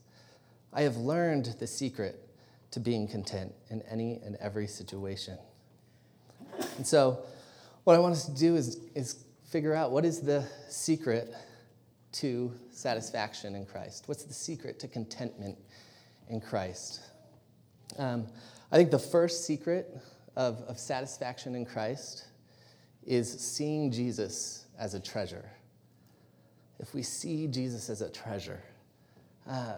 I 0.73 0.83
have 0.83 0.97
learned 0.97 1.56
the 1.59 1.66
secret 1.66 2.28
to 2.71 2.78
being 2.78 3.09
content 3.09 3.52
in 3.68 3.83
any 3.90 4.21
and 4.25 4.37
every 4.37 4.68
situation. 4.68 5.38
And 6.76 6.87
so, 6.87 7.18
what 7.83 7.97
I 7.97 7.99
want 7.99 8.12
us 8.12 8.26
to 8.26 8.35
do 8.35 8.54
is, 8.54 8.78
is 8.95 9.25
figure 9.50 9.75
out 9.75 9.90
what 9.90 10.04
is 10.04 10.21
the 10.21 10.45
secret 10.68 11.35
to 12.12 12.52
satisfaction 12.70 13.54
in 13.54 13.66
Christ? 13.66 14.04
What's 14.06 14.25
the 14.25 14.34
secret 14.34 14.78
to 14.80 14.88
contentment 14.88 15.56
in 16.28 16.40
Christ? 16.40 17.00
Um, 17.98 18.26
I 18.72 18.76
think 18.76 18.90
the 18.90 18.98
first 18.98 19.46
secret 19.46 19.96
of, 20.36 20.60
of 20.62 20.78
satisfaction 20.78 21.54
in 21.54 21.64
Christ 21.64 22.26
is 23.04 23.30
seeing 23.30 23.90
Jesus 23.90 24.66
as 24.78 24.94
a 24.94 25.00
treasure. 25.00 25.48
If 26.78 26.94
we 26.94 27.02
see 27.02 27.46
Jesus 27.46 27.88
as 27.88 28.02
a 28.02 28.10
treasure, 28.10 28.62
uh, 29.48 29.76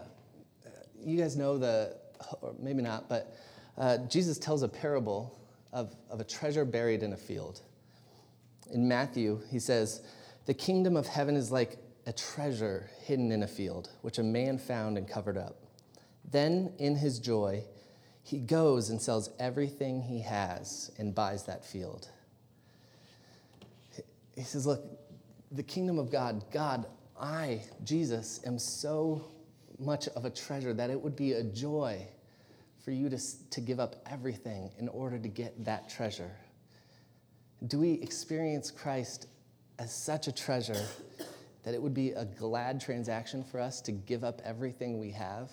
you 0.99 1.17
guys 1.17 1.37
know 1.37 1.57
the, 1.57 1.95
or 2.41 2.53
maybe 2.59 2.81
not, 2.81 3.07
but 3.07 3.35
uh, 3.77 3.97
Jesus 4.09 4.37
tells 4.37 4.63
a 4.63 4.67
parable 4.67 5.39
of, 5.71 5.95
of 6.09 6.19
a 6.19 6.23
treasure 6.23 6.65
buried 6.65 7.03
in 7.03 7.13
a 7.13 7.17
field. 7.17 7.61
In 8.71 8.87
Matthew, 8.87 9.39
he 9.49 9.59
says, 9.59 10.01
The 10.45 10.53
kingdom 10.53 10.97
of 10.97 11.07
heaven 11.07 11.35
is 11.35 11.51
like 11.51 11.77
a 12.05 12.13
treasure 12.13 12.89
hidden 13.03 13.31
in 13.31 13.43
a 13.43 13.47
field, 13.47 13.89
which 14.01 14.17
a 14.17 14.23
man 14.23 14.57
found 14.57 14.97
and 14.97 15.07
covered 15.07 15.37
up. 15.37 15.55
Then, 16.31 16.73
in 16.77 16.95
his 16.95 17.19
joy, 17.19 17.63
he 18.23 18.39
goes 18.39 18.89
and 18.89 19.01
sells 19.01 19.29
everything 19.39 20.01
he 20.01 20.21
has 20.21 20.91
and 20.97 21.15
buys 21.15 21.45
that 21.45 21.65
field. 21.65 22.07
He 24.35 24.43
says, 24.43 24.65
Look, 24.65 24.83
the 25.51 25.63
kingdom 25.63 25.97
of 25.97 26.11
God, 26.11 26.43
God, 26.51 26.85
I, 27.19 27.63
Jesus, 27.83 28.39
am 28.45 28.59
so 28.59 29.31
much 29.79 30.07
of 30.09 30.25
a 30.25 30.29
treasure 30.29 30.73
that 30.73 30.89
it 30.89 31.01
would 31.01 31.15
be 31.15 31.33
a 31.33 31.43
joy 31.43 32.07
for 32.83 32.91
you 32.91 33.09
to, 33.09 33.19
to 33.49 33.61
give 33.61 33.79
up 33.79 33.95
everything 34.09 34.71
in 34.77 34.87
order 34.89 35.17
to 35.17 35.27
get 35.27 35.65
that 35.65 35.89
treasure. 35.89 36.31
Do 37.67 37.79
we 37.79 37.93
experience 37.93 38.71
Christ 38.71 39.27
as 39.79 39.93
such 39.93 40.27
a 40.27 40.31
treasure 40.31 40.85
that 41.63 41.73
it 41.73 41.81
would 41.81 41.93
be 41.93 42.11
a 42.11 42.25
glad 42.25 42.79
transaction 42.79 43.43
for 43.43 43.59
us 43.59 43.81
to 43.81 43.91
give 43.91 44.23
up 44.23 44.41
everything 44.43 44.99
we 44.99 45.11
have 45.11 45.51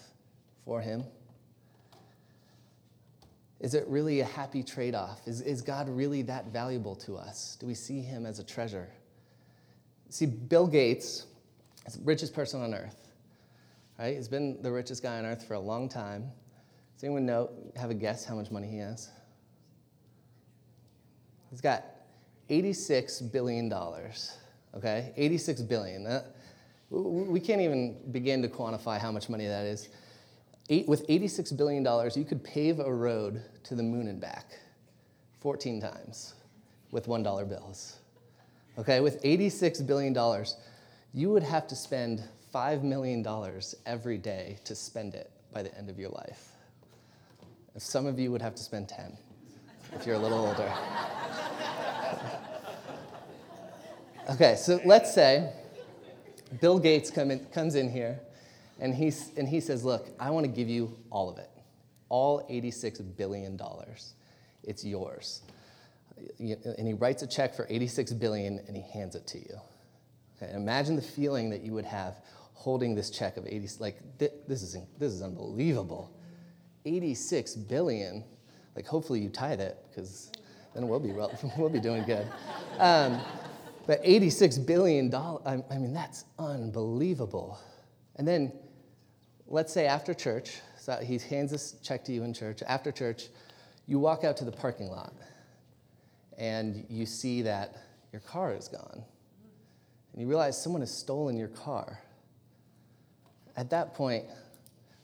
for 0.64 0.80
Him? 0.80 1.04
Is 3.60 3.74
it 3.74 3.86
really 3.88 4.20
a 4.20 4.24
happy 4.24 4.62
trade 4.62 4.94
off? 4.94 5.26
Is, 5.26 5.40
is 5.40 5.62
God 5.62 5.88
really 5.88 6.22
that 6.22 6.46
valuable 6.52 6.94
to 6.96 7.16
us? 7.16 7.56
Do 7.58 7.66
we 7.66 7.74
see 7.74 8.00
Him 8.00 8.26
as 8.26 8.38
a 8.38 8.44
treasure? 8.44 8.88
See, 10.10 10.26
Bill 10.26 10.66
Gates 10.66 11.26
is 11.86 11.94
the 11.94 12.04
richest 12.04 12.34
person 12.34 12.62
on 12.62 12.74
earth, 12.74 13.08
right? 13.98 14.14
He's 14.14 14.28
been 14.28 14.62
the 14.62 14.70
richest 14.70 15.02
guy 15.02 15.18
on 15.18 15.26
earth 15.26 15.44
for 15.46 15.54
a 15.54 15.60
long 15.60 15.88
time. 15.88 16.30
Does 16.94 17.04
anyone 17.04 17.26
know, 17.26 17.50
have 17.76 17.90
a 17.90 17.94
guess 17.94 18.24
how 18.24 18.34
much 18.34 18.50
money 18.50 18.68
he 18.68 18.78
has? 18.78 19.10
He's 21.50 21.60
got 21.60 21.84
$86 22.50 23.32
billion, 23.32 23.72
okay? 24.76 25.12
86 25.16 25.62
billion. 25.62 26.04
That, 26.04 26.34
we 26.90 27.40
can't 27.40 27.60
even 27.60 27.96
begin 28.12 28.42
to 28.42 28.48
quantify 28.48 28.98
how 28.98 29.10
much 29.10 29.28
money 29.28 29.46
that 29.46 29.64
is. 29.64 29.88
Eight, 30.68 30.88
with 30.88 31.06
$86 31.08 31.56
billion, 31.56 31.84
you 32.14 32.24
could 32.24 32.42
pave 32.42 32.80
a 32.80 32.92
road 32.92 33.42
to 33.64 33.74
the 33.74 33.82
moon 33.82 34.08
and 34.08 34.20
back 34.20 34.58
14 35.40 35.80
times 35.80 36.34
with 36.90 37.06
$1 37.06 37.48
bills. 37.48 37.98
Okay, 38.78 39.00
with 39.00 39.22
$86 39.22 39.86
billion, 39.86 40.14
you 41.14 41.30
would 41.30 41.42
have 41.42 41.66
to 41.68 41.76
spend 41.76 42.22
$5 42.54 42.82
million 42.82 43.26
every 43.86 44.18
day 44.18 44.58
to 44.64 44.74
spend 44.74 45.14
it 45.14 45.30
by 45.52 45.62
the 45.62 45.76
end 45.76 45.88
of 45.88 45.98
your 45.98 46.10
life. 46.10 46.50
If 47.74 47.82
some 47.82 48.06
of 48.06 48.18
you 48.18 48.32
would 48.32 48.42
have 48.42 48.54
to 48.54 48.62
spend 48.62 48.88
10 48.88 49.16
if 49.94 50.06
you're 50.06 50.16
a 50.16 50.18
little 50.18 50.46
older. 50.46 50.72
Okay, 54.30 54.56
so 54.56 54.80
let's 54.84 55.14
say 55.14 55.52
Bill 56.60 56.78
Gates 56.78 57.10
come 57.10 57.30
in, 57.30 57.44
comes 57.46 57.74
in 57.74 57.90
here 57.90 58.20
and, 58.80 58.94
he's, 58.94 59.30
and 59.36 59.48
he 59.48 59.60
says, 59.60 59.84
Look, 59.84 60.08
I 60.18 60.30
want 60.30 60.44
to 60.44 60.52
give 60.52 60.68
you 60.68 60.96
all 61.10 61.28
of 61.30 61.38
it, 61.38 61.50
all 62.08 62.46
$86 62.50 63.16
billion. 63.16 63.58
It's 64.62 64.84
yours. 64.84 65.42
And 66.38 66.86
he 66.86 66.94
writes 66.94 67.22
a 67.22 67.26
check 67.26 67.54
for 67.54 67.66
86 67.68 68.12
billion 68.14 68.60
and 68.66 68.76
he 68.76 68.82
hands 68.82 69.14
it 69.14 69.26
to 69.28 69.38
you. 69.38 69.60
Okay, 70.42 70.52
imagine 70.52 70.96
the 70.96 71.02
feeling 71.02 71.50
that 71.50 71.62
you 71.62 71.72
would 71.72 71.84
have 71.84 72.20
holding 72.56 72.94
this 72.94 73.10
check 73.10 73.36
of 73.36 73.46
80 73.46 73.68
like 73.80 73.98
this 74.18 74.62
is 74.62 74.76
this 74.98 75.12
is 75.12 75.22
unbelievable 75.22 76.10
86 76.86 77.54
billion 77.54 78.24
like 78.74 78.86
hopefully 78.86 79.20
you 79.20 79.28
tithe 79.28 79.60
it 79.60 79.76
because 79.88 80.32
then 80.74 80.88
we'll 80.88 80.98
be 80.98 81.12
well, 81.12 81.30
we'll 81.58 81.68
be 81.68 81.80
doing 81.80 82.02
good 82.04 82.26
um, 82.78 83.20
but 83.86 84.00
86 84.02 84.58
billion 84.58 85.10
dollars 85.10 85.42
I, 85.46 85.62
I 85.74 85.78
mean 85.78 85.92
that's 85.92 86.24
unbelievable 86.38 87.58
and 88.16 88.26
then 88.26 88.52
let's 89.46 89.72
say 89.72 89.86
after 89.86 90.14
church, 90.14 90.60
so 90.78 90.96
he 90.96 91.18
hands 91.18 91.50
this 91.50 91.76
check 91.82 92.04
to 92.04 92.12
you 92.12 92.24
in 92.24 92.34
church. 92.34 92.62
After 92.66 92.90
church, 92.90 93.28
you 93.86 93.98
walk 93.98 94.24
out 94.24 94.36
to 94.38 94.44
the 94.44 94.52
parking 94.52 94.88
lot 94.88 95.12
and 96.38 96.84
you 96.88 97.06
see 97.06 97.42
that 97.42 97.76
your 98.12 98.20
car 98.20 98.54
is 98.54 98.68
gone. 98.68 99.02
And 100.12 100.22
you 100.22 100.28
realize 100.28 100.60
someone 100.60 100.82
has 100.82 100.92
stolen 100.92 101.36
your 101.36 101.48
car. 101.48 102.00
At 103.56 103.70
that 103.70 103.94
point, 103.94 104.24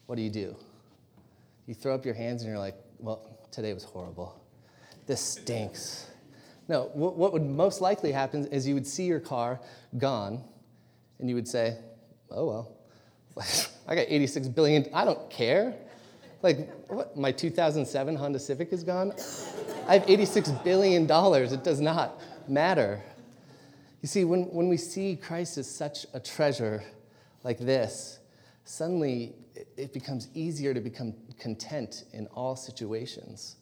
what 0.06 0.16
do 0.16 0.22
you 0.22 0.30
do? 0.30 0.56
You 1.66 1.74
throw 1.74 1.94
up 1.94 2.04
your 2.04 2.14
hands 2.14 2.42
and 2.42 2.50
you're 2.50 2.58
like, 2.58 2.76
well, 2.98 3.38
today 3.50 3.72
was 3.72 3.84
horrible. 3.84 4.40
This 5.06 5.20
stinks. 5.20 6.06
No, 6.72 6.84
what 6.94 7.34
would 7.34 7.44
most 7.44 7.82
likely 7.82 8.12
happen 8.12 8.46
is 8.46 8.66
you 8.66 8.72
would 8.72 8.86
see 8.86 9.04
your 9.04 9.20
car 9.20 9.60
gone 9.98 10.42
and 11.18 11.28
you 11.28 11.34
would 11.34 11.46
say, 11.46 11.76
oh 12.30 12.46
well, 12.46 12.76
I 13.86 13.94
got 13.94 14.06
86 14.08 14.48
billion. 14.48 14.86
I 14.94 15.04
don't 15.04 15.28
care. 15.28 15.74
Like, 16.40 16.70
what? 16.88 17.14
My 17.14 17.30
2007 17.30 18.16
Honda 18.16 18.38
Civic 18.38 18.72
is 18.72 18.84
gone? 18.84 19.12
I 19.86 19.98
have 19.98 20.08
86 20.08 20.48
billion 20.64 21.06
dollars. 21.06 21.52
It 21.52 21.62
does 21.62 21.78
not 21.78 22.18
matter. 22.48 23.02
You 24.00 24.08
see, 24.08 24.24
when, 24.24 24.44
when 24.44 24.68
we 24.68 24.78
see 24.78 25.16
Christ 25.16 25.58
as 25.58 25.68
such 25.68 26.06
a 26.14 26.20
treasure 26.20 26.82
like 27.44 27.58
this, 27.58 28.18
suddenly 28.64 29.34
it 29.76 29.92
becomes 29.92 30.28
easier 30.32 30.72
to 30.72 30.80
become 30.80 31.12
content 31.38 32.04
in 32.14 32.28
all 32.28 32.56
situations. 32.56 33.56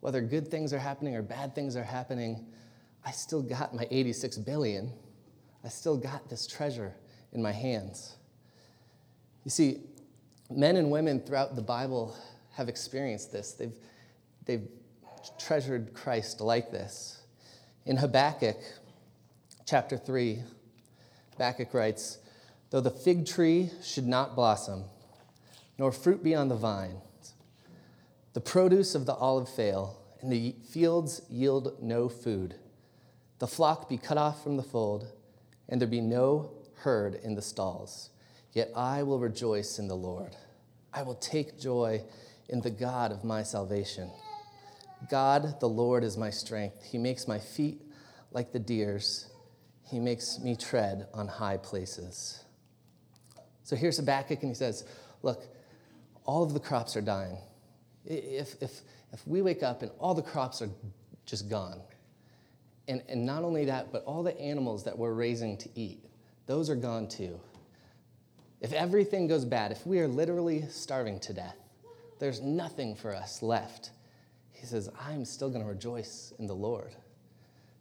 Whether 0.00 0.20
good 0.20 0.48
things 0.48 0.72
are 0.72 0.78
happening 0.78 1.16
or 1.16 1.22
bad 1.22 1.54
things 1.54 1.76
are 1.76 1.84
happening, 1.84 2.46
I 3.04 3.10
still 3.10 3.42
got 3.42 3.74
my 3.74 3.86
86 3.90 4.38
billion. 4.38 4.92
I 5.64 5.68
still 5.68 5.96
got 5.96 6.28
this 6.28 6.46
treasure 6.46 6.94
in 7.32 7.42
my 7.42 7.52
hands. 7.52 8.16
You 9.44 9.50
see, 9.50 9.80
men 10.50 10.76
and 10.76 10.90
women 10.90 11.20
throughout 11.20 11.56
the 11.56 11.62
Bible 11.62 12.16
have 12.52 12.68
experienced 12.68 13.32
this. 13.32 13.52
They've, 13.52 13.74
they've 14.44 14.68
treasured 15.38 15.94
Christ 15.94 16.40
like 16.40 16.70
this. 16.70 17.22
In 17.86 17.96
Habakkuk 17.96 18.58
chapter 19.66 19.96
3, 19.96 20.40
Habakkuk 21.32 21.72
writes, 21.72 22.18
Though 22.70 22.80
the 22.80 22.90
fig 22.90 23.26
tree 23.26 23.70
should 23.82 24.06
not 24.06 24.36
blossom, 24.36 24.84
nor 25.78 25.92
fruit 25.92 26.22
be 26.22 26.34
on 26.34 26.48
the 26.48 26.56
vine, 26.56 27.00
the 28.38 28.44
produce 28.44 28.94
of 28.94 29.04
the 29.04 29.14
olive 29.14 29.48
fail, 29.48 29.98
and 30.20 30.30
the 30.30 30.54
fields 30.70 31.22
yield 31.28 31.76
no 31.82 32.08
food, 32.08 32.54
the 33.40 33.48
flock 33.48 33.88
be 33.88 33.98
cut 33.98 34.16
off 34.16 34.44
from 34.44 34.56
the 34.56 34.62
fold, 34.62 35.10
and 35.68 35.80
there 35.80 35.88
be 35.88 36.00
no 36.00 36.52
herd 36.76 37.16
in 37.24 37.34
the 37.34 37.42
stalls. 37.42 38.10
Yet 38.52 38.70
I 38.76 39.02
will 39.02 39.18
rejoice 39.18 39.80
in 39.80 39.88
the 39.88 39.96
Lord. 39.96 40.36
I 40.94 41.02
will 41.02 41.16
take 41.16 41.58
joy 41.58 42.04
in 42.48 42.60
the 42.60 42.70
God 42.70 43.10
of 43.10 43.24
my 43.24 43.42
salvation. 43.42 44.08
God, 45.10 45.58
the 45.58 45.68
Lord, 45.68 46.04
is 46.04 46.16
my 46.16 46.30
strength. 46.30 46.84
He 46.84 46.96
makes 46.96 47.26
my 47.26 47.40
feet 47.40 47.82
like 48.30 48.52
the 48.52 48.60
deer's, 48.60 49.32
He 49.90 49.98
makes 49.98 50.38
me 50.38 50.54
tread 50.54 51.08
on 51.12 51.26
high 51.26 51.56
places. 51.56 52.44
So 53.64 53.74
here's 53.74 53.96
Habakkuk, 53.96 54.40
and 54.42 54.50
he 54.52 54.54
says, 54.54 54.84
Look, 55.22 55.42
all 56.24 56.44
of 56.44 56.54
the 56.54 56.60
crops 56.60 56.96
are 56.96 57.00
dying. 57.02 57.38
If, 58.08 58.60
if, 58.62 58.80
if 59.12 59.26
we 59.26 59.42
wake 59.42 59.62
up 59.62 59.82
and 59.82 59.90
all 59.98 60.14
the 60.14 60.22
crops 60.22 60.62
are 60.62 60.70
just 61.26 61.48
gone, 61.48 61.80
and, 62.88 63.02
and 63.08 63.26
not 63.26 63.44
only 63.44 63.66
that, 63.66 63.92
but 63.92 64.02
all 64.04 64.22
the 64.22 64.38
animals 64.40 64.82
that 64.84 64.96
we're 64.96 65.12
raising 65.12 65.58
to 65.58 65.68
eat, 65.74 66.02
those 66.46 66.70
are 66.70 66.76
gone 66.76 67.06
too. 67.06 67.38
If 68.60 68.72
everything 68.72 69.28
goes 69.28 69.44
bad, 69.44 69.70
if 69.70 69.86
we 69.86 70.00
are 70.00 70.08
literally 70.08 70.64
starving 70.68 71.20
to 71.20 71.34
death, 71.34 71.56
there's 72.18 72.40
nothing 72.40 72.96
for 72.96 73.14
us 73.14 73.42
left. 73.42 73.90
He 74.52 74.66
says, 74.66 74.90
I'm 75.00 75.24
still 75.24 75.50
going 75.50 75.62
to 75.62 75.68
rejoice 75.68 76.32
in 76.38 76.46
the 76.46 76.54
Lord. 76.54 76.96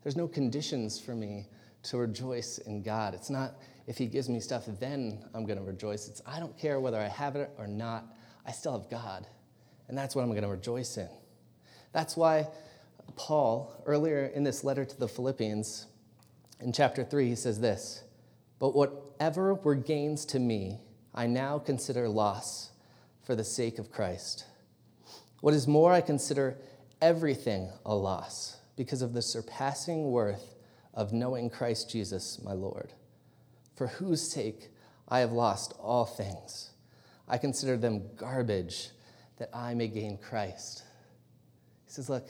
There's 0.03 0.17
no 0.17 0.27
conditions 0.27 0.99
for 0.99 1.15
me 1.15 1.47
to 1.83 1.97
rejoice 1.97 2.59
in 2.59 2.83
God. 2.83 3.13
It's 3.13 3.29
not 3.29 3.55
if 3.87 3.97
He 3.97 4.05
gives 4.05 4.29
me 4.29 4.39
stuff, 4.41 4.65
then 4.79 5.23
I'm 5.33 5.45
going 5.45 5.57
to 5.57 5.63
rejoice. 5.63 6.07
It's 6.07 6.21
I 6.25 6.39
don't 6.39 6.57
care 6.57 6.79
whether 6.79 6.99
I 6.99 7.07
have 7.07 7.35
it 7.35 7.49
or 7.57 7.67
not, 7.67 8.05
I 8.45 8.51
still 8.51 8.73
have 8.73 8.89
God. 8.89 9.25
And 9.87 9.97
that's 9.97 10.15
what 10.15 10.23
I'm 10.23 10.29
going 10.29 10.41
to 10.41 10.49
rejoice 10.49 10.97
in. 10.97 11.09
That's 11.93 12.17
why 12.17 12.47
Paul, 13.15 13.81
earlier 13.85 14.25
in 14.25 14.43
this 14.43 14.63
letter 14.63 14.85
to 14.85 14.99
the 14.99 15.07
Philippians, 15.07 15.87
in 16.59 16.73
chapter 16.73 17.03
3, 17.03 17.29
he 17.29 17.35
says 17.35 17.59
this 17.59 18.03
but 18.59 18.75
whatever 18.75 19.53
were 19.53 19.75
gains 19.75 20.25
to 20.25 20.39
me, 20.39 20.79
I 21.13 21.27
now 21.27 21.59
consider 21.59 22.09
loss 22.09 22.71
for 23.23 23.35
the 23.35 23.43
sake 23.43 23.77
of 23.77 23.91
Christ. 23.91 24.45
What 25.41 25.53
is 25.53 25.67
more, 25.67 25.93
I 25.93 26.01
consider 26.01 26.57
everything 27.01 27.69
a 27.85 27.93
loss 27.93 28.57
because 28.75 29.01
of 29.01 29.13
the 29.13 29.21
surpassing 29.21 30.11
worth 30.11 30.55
of 30.93 31.13
knowing 31.13 31.49
Christ 31.49 31.91
Jesus, 31.91 32.41
my 32.43 32.53
Lord, 32.53 32.93
for 33.75 33.87
whose 33.87 34.31
sake 34.31 34.69
I 35.07 35.19
have 35.19 35.31
lost 35.31 35.73
all 35.79 36.05
things. 36.05 36.71
I 37.27 37.37
consider 37.37 37.77
them 37.77 38.09
garbage 38.15 38.89
that 39.37 39.49
I 39.53 39.73
may 39.73 39.87
gain 39.87 40.17
Christ. 40.17 40.83
He 41.85 41.91
says, 41.91 42.09
Look, 42.09 42.27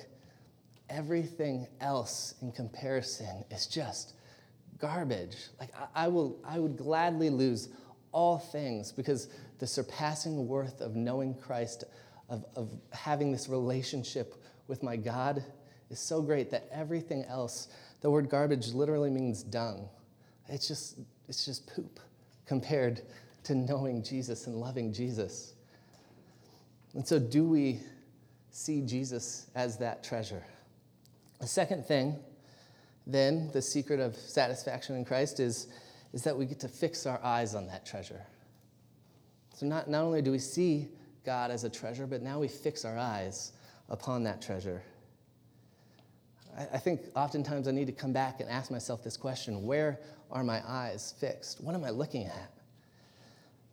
everything 0.90 1.68
else 1.82 2.36
in 2.42 2.52
comparison 2.52 3.44
is 3.52 3.68
just 3.68 4.14
garbage. 4.80 5.36
Like, 5.60 5.70
I, 5.76 6.06
I, 6.06 6.08
will, 6.08 6.38
I 6.46 6.60
would 6.60 6.78
gladly 6.78 7.30
lose 7.30 7.70
all 8.12 8.38
things 8.38 8.92
because 8.92 9.30
the 9.60 9.68
surpassing 9.68 10.48
worth 10.48 10.82
of 10.82 10.96
knowing 10.96 11.34
Christ, 11.34 11.84
of, 12.30 12.46
of 12.56 12.70
having 12.92 13.32
this 13.32 13.50
relationship 13.50 14.36
with 14.68 14.84
my 14.84 14.96
God, 14.96 15.44
is 15.90 16.00
so 16.00 16.22
great 16.22 16.52
that 16.52 16.68
everything 16.72 17.24
else, 17.26 17.70
the 18.02 18.10
word 18.10 18.30
garbage 18.30 18.70
literally 18.70 19.10
means 19.10 19.44
dung. 19.44 19.90
It's 20.50 20.68
just, 20.68 21.00
it's 21.28 21.46
just 21.46 21.68
poop 21.74 22.00
compared 22.46 23.02
to 23.44 23.56
knowing 23.56 24.04
Jesus 24.04 24.48
and 24.48 24.56
loving 24.56 24.94
Jesus. 24.94 25.54
And 26.94 27.08
so, 27.08 27.20
do 27.20 27.44
we 27.44 27.80
see 28.52 28.82
Jesus 28.82 29.48
as 29.56 29.78
that 29.78 30.04
treasure? 30.04 30.44
The 31.40 31.48
second 31.48 31.86
thing 31.86 32.18
then 33.08 33.50
the 33.54 33.62
secret 33.62 34.02
of 34.02 34.16
satisfaction 34.16 34.98
in 34.98 35.06
Christ 35.06 35.40
is, 35.40 35.68
is 36.12 36.24
that 36.24 36.38
we 36.38 36.46
get 36.46 36.60
to 36.60 36.68
fix 36.68 37.06
our 37.06 37.20
eyes 37.24 37.56
on 37.56 37.66
that 37.68 37.86
treasure. 37.86 38.22
So 39.54 39.66
not, 39.66 39.90
not 39.90 40.04
only 40.04 40.22
do 40.22 40.32
we 40.32 40.40
see 40.40 40.90
God 41.26 41.50
as 41.50 41.64
a 41.64 41.70
treasure, 41.70 42.06
but 42.06 42.22
now 42.22 42.40
we 42.40 42.50
fix 42.50 42.84
our 42.84 42.98
eyes 42.98 43.54
upon 43.90 44.24
that 44.24 44.42
treasure. 44.42 44.84
I, 46.58 46.64
I 46.74 46.78
think 46.78 47.02
oftentimes 47.16 47.70
I 47.70 47.72
need 47.72 47.88
to 47.88 47.94
come 47.94 48.12
back 48.12 48.42
and 48.42 48.50
ask 48.50 48.70
myself 48.70 49.04
this 49.04 49.16
question 49.16 49.64
where 49.64 50.00
are 50.30 50.44
my 50.44 50.62
eyes 50.68 51.14
fixed? 51.18 51.64
What 51.64 51.76
am 51.76 51.86
I 51.86 51.92
looking 51.92 52.26
at? 52.26 52.52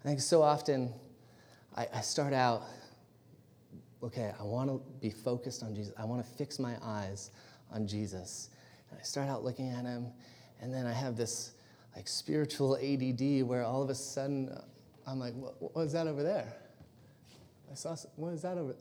I 0.04 0.08
think 0.08 0.20
so 0.20 0.42
often 0.42 0.92
I, 1.76 1.88
I 1.92 2.00
start 2.02 2.32
out, 2.32 2.62
okay, 4.04 4.32
I 4.38 4.42
want 4.42 4.68
to 4.68 4.80
be 5.00 5.10
focused 5.10 5.62
on 5.62 5.74
Jesus. 5.74 5.94
I 5.98 6.04
want 6.04 6.24
to 6.24 6.30
fix 6.34 6.58
my 6.58 6.76
eyes 6.82 7.30
on 7.72 7.86
Jesus. 7.86 8.50
And 8.90 9.00
I 9.00 9.02
start 9.02 9.28
out 9.28 9.42
looking 9.42 9.70
at 9.70 9.84
him, 9.84 10.08
and 10.60 10.72
then 10.72 10.86
I 10.86 10.92
have 10.92 11.16
this 11.16 11.52
like 11.96 12.06
spiritual 12.06 12.76
ADD 12.76 13.46
where 13.46 13.64
all 13.64 13.82
of 13.82 13.88
a 13.88 13.94
sudden 13.94 14.48
uh, 14.48 14.60
I'm 15.06 15.18
like, 15.18 15.32
what, 15.34 15.82
is 15.82 15.92
that 15.92 16.06
over 16.06 16.22
there? 16.22 16.52
I 17.70 17.74
saw, 17.74 17.96
what 18.16 18.32
is 18.32 18.42
that 18.42 18.58
over 18.58 18.74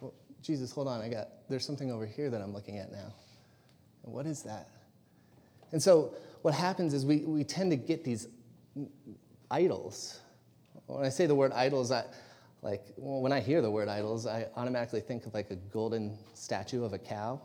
well, 0.00 0.14
Jesus, 0.42 0.72
hold 0.72 0.88
on, 0.88 1.00
I 1.00 1.08
got, 1.08 1.28
there's 1.48 1.64
something 1.64 1.90
over 1.90 2.06
here 2.06 2.30
that 2.30 2.40
I'm 2.40 2.52
looking 2.52 2.78
at 2.78 2.90
now. 2.90 3.12
And 4.04 4.12
what 4.12 4.26
is 4.26 4.42
that? 4.42 4.68
And 5.72 5.82
so 5.82 6.14
what 6.42 6.54
happens 6.54 6.92
is 6.92 7.06
we, 7.06 7.18
we 7.18 7.44
tend 7.44 7.70
to 7.70 7.76
get 7.76 8.04
these 8.04 8.28
idols. 9.50 10.20
When 10.86 11.04
I 11.04 11.08
say 11.08 11.26
the 11.26 11.34
word 11.34 11.52
idols, 11.52 11.90
I, 11.90 12.04
like 12.64 12.86
well, 12.96 13.20
when 13.20 13.30
I 13.30 13.40
hear 13.40 13.60
the 13.60 13.70
word 13.70 13.88
idols, 13.88 14.26
I 14.26 14.46
automatically 14.56 15.00
think 15.00 15.26
of 15.26 15.34
like 15.34 15.50
a 15.50 15.56
golden 15.56 16.18
statue 16.32 16.82
of 16.82 16.94
a 16.94 16.98
cow, 16.98 17.40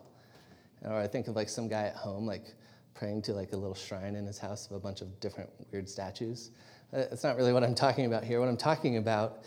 or 0.84 0.98
I 0.98 1.08
think 1.08 1.28
of 1.28 1.36
like 1.36 1.50
some 1.50 1.68
guy 1.68 1.84
at 1.84 1.96
home 1.96 2.26
like 2.26 2.54
praying 2.96 3.22
to 3.24 3.34
like 3.34 3.52
a 3.52 3.58
little 3.58 3.76
shrine 3.76 4.16
in 4.16 4.26
his 4.26 4.38
house 4.40 4.66
of 4.68 4.78
a 4.78 4.80
bunch 4.80 5.02
of 5.02 5.20
different 5.20 5.50
weird 5.72 5.90
statues. 5.90 6.52
Uh, 6.94 6.98
that's 6.98 7.24
not 7.24 7.36
really 7.36 7.54
what 7.54 7.64
I'm 7.64 7.76
talking 7.76 8.06
about 8.06 8.24
here. 8.24 8.40
What 8.40 8.50
I'm 8.50 8.58
talking 8.58 8.98
about 8.98 9.44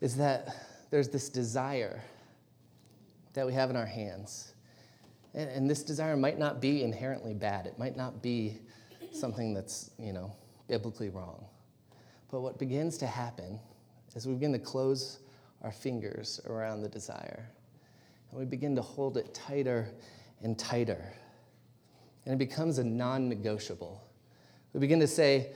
is 0.00 0.16
that 0.16 0.48
there's 0.90 1.08
this 1.08 1.28
desire 1.28 2.02
that 3.32 3.46
we 3.46 3.52
have 3.54 3.70
in 3.70 3.76
our 3.76 3.86
hands. 3.86 4.52
And, 5.34 5.48
and, 5.48 5.70
this 5.70 5.82
desire 5.82 6.16
might 6.16 6.38
not 6.38 6.60
be 6.60 6.82
inherently 6.82 7.32
bad. 7.32 7.66
It 7.66 7.78
might 7.78 7.96
not 7.96 8.22
be 8.22 8.58
something 9.10 9.54
that's, 9.54 9.90
you 9.98 10.12
know, 10.12 10.36
biblically 10.68 11.08
wrong. 11.08 11.46
But 12.30 12.42
what 12.42 12.58
begins 12.58 12.98
to 12.98 13.06
happen 13.06 13.58
is 14.14 14.26
we 14.26 14.34
begin 14.34 14.52
to 14.52 14.58
close 14.58 15.20
our 15.62 15.72
fingers 15.72 16.40
around 16.46 16.82
the 16.82 16.88
desire. 16.88 17.48
And 18.30 18.40
we 18.40 18.46
begin 18.46 18.74
to 18.76 18.82
hold 18.82 19.16
it 19.16 19.32
tighter 19.32 19.88
and 20.42 20.58
tighter. 20.58 21.12
And 22.24 22.34
it 22.34 22.38
becomes 22.38 22.78
a 22.78 22.84
non 22.84 23.28
negotiable. 23.28 24.02
We 24.72 24.80
begin 24.80 25.00
to 25.00 25.06
say, 25.06 25.52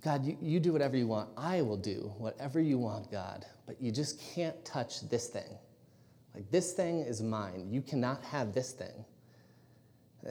God, 0.00 0.24
you, 0.24 0.36
you 0.40 0.60
do 0.60 0.72
whatever 0.72 0.96
you 0.96 1.06
want. 1.06 1.30
I 1.36 1.62
will 1.62 1.76
do 1.76 2.12
whatever 2.18 2.60
you 2.60 2.78
want, 2.78 3.10
God. 3.10 3.46
But 3.66 3.80
you 3.80 3.90
just 3.90 4.20
can't 4.20 4.62
touch 4.64 5.08
this 5.08 5.28
thing. 5.28 5.58
Like, 6.34 6.50
this 6.50 6.72
thing 6.72 7.00
is 7.00 7.22
mine. 7.22 7.68
You 7.70 7.80
cannot 7.80 8.22
have 8.24 8.52
this 8.52 8.72
thing. 8.72 9.04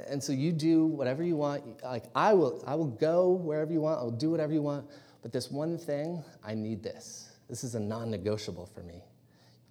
And 0.07 0.21
so 0.21 0.33
you 0.33 0.51
do 0.51 0.85
whatever 0.85 1.23
you 1.23 1.35
want. 1.35 1.83
Like, 1.83 2.05
I 2.15 2.33
will, 2.33 2.63
I 2.67 2.75
will 2.75 2.87
go 2.87 3.29
wherever 3.31 3.71
you 3.71 3.81
want. 3.81 3.99
I'll 3.99 4.11
do 4.11 4.29
whatever 4.29 4.53
you 4.53 4.61
want. 4.61 4.85
But 5.25 5.31
this 5.31 5.49
one 5.49 5.79
thing, 5.79 6.23
I 6.43 6.53
need 6.53 6.83
this. 6.83 7.31
This 7.49 7.63
is 7.63 7.73
a 7.73 7.79
non 7.79 8.11
negotiable 8.11 8.67
for 8.67 8.83
me. 8.83 9.01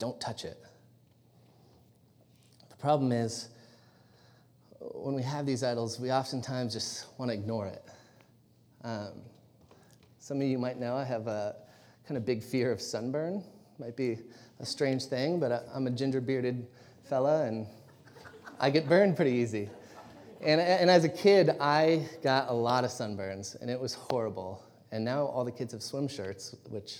Don't 0.00 0.20
touch 0.20 0.44
it. 0.44 0.60
The 2.70 2.74
problem 2.74 3.12
is, 3.12 3.50
when 4.80 5.14
we 5.14 5.22
have 5.22 5.46
these 5.46 5.62
idols, 5.62 6.00
we 6.00 6.10
oftentimes 6.10 6.72
just 6.72 7.06
want 7.18 7.30
to 7.30 7.34
ignore 7.34 7.68
it. 7.68 7.84
Um, 8.82 9.12
some 10.18 10.40
of 10.40 10.48
you 10.48 10.58
might 10.58 10.80
know 10.80 10.96
I 10.96 11.04
have 11.04 11.28
a 11.28 11.54
kind 12.08 12.18
of 12.18 12.26
big 12.26 12.42
fear 12.42 12.72
of 12.72 12.80
sunburn. 12.80 13.44
Might 13.78 13.96
be 13.96 14.18
a 14.58 14.66
strange 14.66 15.04
thing, 15.04 15.38
but 15.38 15.68
I'm 15.72 15.86
a 15.86 15.90
ginger 15.92 16.20
bearded 16.20 16.66
fella 17.08 17.44
and 17.44 17.68
I 18.58 18.70
get 18.70 18.88
burned 18.88 19.14
pretty 19.14 19.36
easy. 19.36 19.70
And, 20.40 20.60
and 20.60 20.90
as 20.90 21.04
a 21.04 21.08
kid, 21.08 21.50
I 21.60 22.08
got 22.24 22.48
a 22.48 22.52
lot 22.52 22.82
of 22.82 22.90
sunburns 22.90 23.54
and 23.60 23.70
it 23.70 23.78
was 23.78 23.94
horrible. 23.94 24.60
And 24.92 25.04
now 25.04 25.24
all 25.26 25.44
the 25.44 25.52
kids 25.52 25.72
have 25.72 25.82
swim 25.82 26.08
shirts, 26.08 26.54
which 26.70 26.98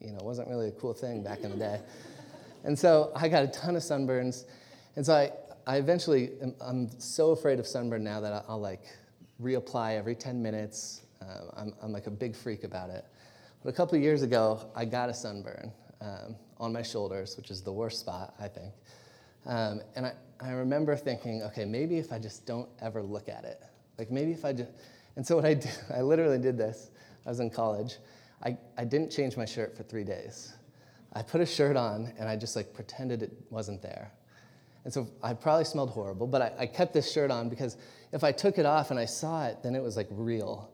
you 0.00 0.12
know 0.12 0.18
wasn't 0.22 0.48
really 0.48 0.68
a 0.68 0.72
cool 0.72 0.94
thing 0.94 1.22
back 1.22 1.40
in 1.40 1.50
the 1.50 1.56
day. 1.56 1.80
And 2.64 2.76
so 2.76 3.12
I 3.14 3.28
got 3.28 3.44
a 3.44 3.46
ton 3.46 3.76
of 3.76 3.82
sunburns. 3.82 4.44
And 4.96 5.06
so 5.06 5.14
I, 5.14 5.30
I 5.68 5.76
eventually, 5.76 6.32
am, 6.42 6.52
I'm 6.60 6.90
so 6.98 7.30
afraid 7.30 7.60
of 7.60 7.66
sunburn 7.66 8.02
now 8.02 8.18
that 8.18 8.32
I'll, 8.32 8.44
I'll 8.48 8.60
like 8.60 8.82
reapply 9.40 9.96
every 9.96 10.16
10 10.16 10.42
minutes 10.42 11.02
um, 11.20 11.50
I'm, 11.56 11.74
I'm 11.82 11.92
like 11.92 12.06
a 12.06 12.10
big 12.10 12.36
freak 12.36 12.64
about 12.64 12.90
it. 12.90 13.04
But 13.62 13.70
a 13.70 13.72
couple 13.72 13.98
years 13.98 14.22
ago, 14.22 14.70
I 14.74 14.84
got 14.84 15.08
a 15.08 15.14
sunburn 15.14 15.72
um, 16.00 16.36
on 16.58 16.72
my 16.72 16.82
shoulders, 16.82 17.36
which 17.36 17.50
is 17.50 17.62
the 17.62 17.72
worst 17.72 18.00
spot, 18.00 18.34
I 18.38 18.48
think. 18.48 18.72
Um, 19.46 19.80
and 19.94 20.06
I, 20.06 20.12
I 20.40 20.50
remember 20.50 20.96
thinking, 20.96 21.42
okay, 21.42 21.64
maybe 21.64 21.98
if 21.98 22.12
I 22.12 22.18
just 22.18 22.46
don't 22.46 22.68
ever 22.80 23.02
look 23.02 23.28
at 23.28 23.44
it. 23.44 23.62
Like 23.98 24.10
maybe 24.10 24.32
if 24.32 24.44
I 24.44 24.52
just, 24.52 24.70
and 25.16 25.26
so 25.26 25.36
what 25.36 25.44
I 25.44 25.54
did, 25.54 25.70
I 25.94 26.02
literally 26.02 26.38
did 26.38 26.58
this. 26.58 26.90
I 27.26 27.28
was 27.28 27.40
in 27.40 27.50
college. 27.50 27.96
I, 28.42 28.56
I 28.78 28.84
didn't 28.84 29.10
change 29.10 29.36
my 29.36 29.44
shirt 29.44 29.76
for 29.76 29.82
three 29.82 30.04
days. 30.04 30.54
I 31.12 31.22
put 31.22 31.40
a 31.40 31.46
shirt 31.46 31.76
on 31.76 32.12
and 32.18 32.28
I 32.28 32.36
just 32.36 32.56
like 32.56 32.72
pretended 32.72 33.22
it 33.22 33.32
wasn't 33.50 33.82
there. 33.82 34.12
And 34.84 34.92
so 34.92 35.08
I 35.22 35.34
probably 35.34 35.64
smelled 35.64 35.90
horrible, 35.90 36.28
but 36.28 36.40
I, 36.40 36.52
I 36.60 36.66
kept 36.66 36.92
this 36.94 37.10
shirt 37.10 37.30
on 37.30 37.48
because 37.48 37.76
if 38.12 38.22
I 38.22 38.30
took 38.30 38.58
it 38.58 38.66
off 38.66 38.90
and 38.92 39.00
I 39.00 39.04
saw 39.04 39.46
it, 39.46 39.62
then 39.62 39.74
it 39.74 39.82
was 39.82 39.96
like 39.96 40.06
real 40.10 40.70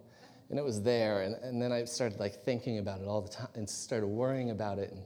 and 0.50 0.58
it 0.58 0.62
was 0.62 0.82
there. 0.82 1.22
And, 1.22 1.34
and 1.36 1.62
then 1.62 1.72
I 1.72 1.84
started 1.84 2.20
like 2.20 2.44
thinking 2.44 2.78
about 2.78 3.00
it 3.00 3.06
all 3.06 3.22
the 3.22 3.30
time 3.30 3.48
and 3.54 3.68
started 3.68 4.06
worrying 4.06 4.50
about 4.50 4.78
it. 4.78 4.90
And 4.90 5.00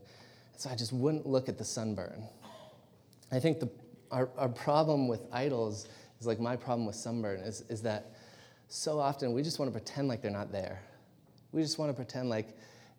so 0.56 0.70
I 0.70 0.74
just 0.74 0.92
wouldn't 0.92 1.26
look 1.26 1.48
at 1.48 1.56
the 1.56 1.64
sunburn. 1.64 2.24
I 3.30 3.38
think 3.38 3.61
the, 3.61 3.70
our, 4.11 4.28
our 4.37 4.48
problem 4.48 5.06
with 5.06 5.20
idols 5.32 5.87
is 6.18 6.26
like 6.26 6.40
my 6.40 6.56
problem 6.56 6.87
with 6.87 6.96
sunburn 6.96 7.40
is, 7.40 7.61
is 7.68 7.82
that 7.82 8.12
so 8.68 8.98
often 8.98 9.32
we 9.32 9.42
just 9.42 9.59
want 9.59 9.72
to 9.72 9.72
pretend 9.72 10.09
like 10.09 10.22
they're 10.22 10.30
not 10.30 10.50
there. 10.50 10.82
We 11.57 11.62
just 11.62 11.79
want 11.79 11.88
to 11.88 11.95
pretend 11.95 12.29
like, 12.29 12.49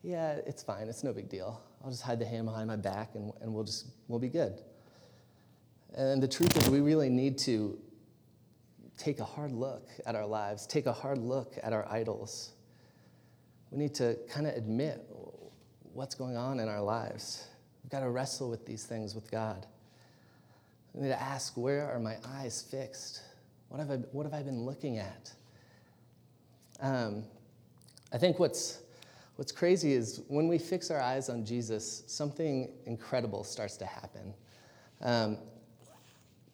yeah, 0.02 0.40
it's 0.48 0.64
fine, 0.64 0.88
it's 0.88 1.04
no 1.04 1.14
big 1.14 1.30
deal. 1.30 1.62
I'll 1.84 1.92
just 1.92 2.02
hide 2.02 2.18
the 2.18 2.26
hand 2.26 2.48
behind 2.48 2.68
my 2.68 2.76
back 2.76 3.12
and, 3.14 3.32
and 3.40 3.54
we'll 3.54 3.64
just, 3.64 3.86
we'll 4.08 4.18
be 4.18 4.30
good. 4.30 4.62
And 5.96 6.24
the 6.24 6.28
truth 6.28 6.58
is, 6.58 6.68
we 6.68 6.82
really 6.82 7.08
need 7.08 7.38
to 7.40 7.78
take 8.98 9.20
a 9.20 9.24
hard 9.24 9.52
look 9.52 9.88
at 10.08 10.16
our 10.16 10.26
lives, 10.26 10.66
take 10.66 10.88
a 10.88 10.92
hard 10.92 11.20
look 11.20 11.54
at 11.62 11.72
our 11.72 11.88
idols. 11.88 12.54
We 13.70 13.78
need 13.78 13.94
to 13.94 14.18
kind 14.28 14.48
of 14.48 14.56
admit 14.56 15.06
what's 15.94 16.16
going 16.16 16.36
on 16.36 16.60
in 16.60 16.68
our 16.68 16.82
lives. 16.82 17.46
We've 17.84 17.92
got 17.92 18.00
to 18.00 18.10
wrestle 18.10 18.50
with 18.50 18.66
these 18.66 18.86
things 18.86 19.14
with 19.14 19.30
God. 19.30 19.68
We 20.94 21.04
need 21.04 21.10
to 21.10 21.22
ask, 21.22 21.56
where 21.56 21.92
are 21.92 22.00
my 22.00 22.16
eyes 22.26 22.66
fixed? 22.72 23.22
What 23.70 23.80
have 23.80 23.92
I, 23.92 23.98
what 24.14 24.24
have 24.24 24.34
I 24.34 24.42
been 24.42 24.62
looking 24.62 24.98
at? 24.98 25.32
Um, 26.80 27.24
I 28.12 28.18
think 28.18 28.40
what's, 28.40 28.80
what's 29.36 29.52
crazy 29.52 29.94
is 29.94 30.22
when 30.28 30.48
we 30.48 30.58
fix 30.58 30.90
our 30.92 31.02
eyes 31.02 31.30
on 31.30 31.46
Jesus, 31.46 32.04
something 32.08 32.70
incredible 32.86 33.44
starts 33.44 33.76
to 33.78 33.86
happen. 33.86 34.34
Um, 35.02 35.38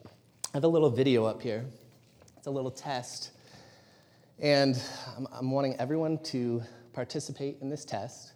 I 0.06 0.58
have 0.58 0.64
a 0.64 0.68
little 0.68 0.90
video 0.90 1.26
up 1.26 1.42
here. 1.42 1.66
It's 2.38 2.48
a 2.48 2.52
little 2.52 2.72
test. 2.72 3.32
And 4.40 4.82
I'm, 5.16 5.28
I'm 5.32 5.52
wanting 5.52 5.76
everyone 5.80 6.18
to 6.26 6.64
participate 6.92 7.58
in 7.62 7.70
this 7.70 7.86
test. 7.86 8.34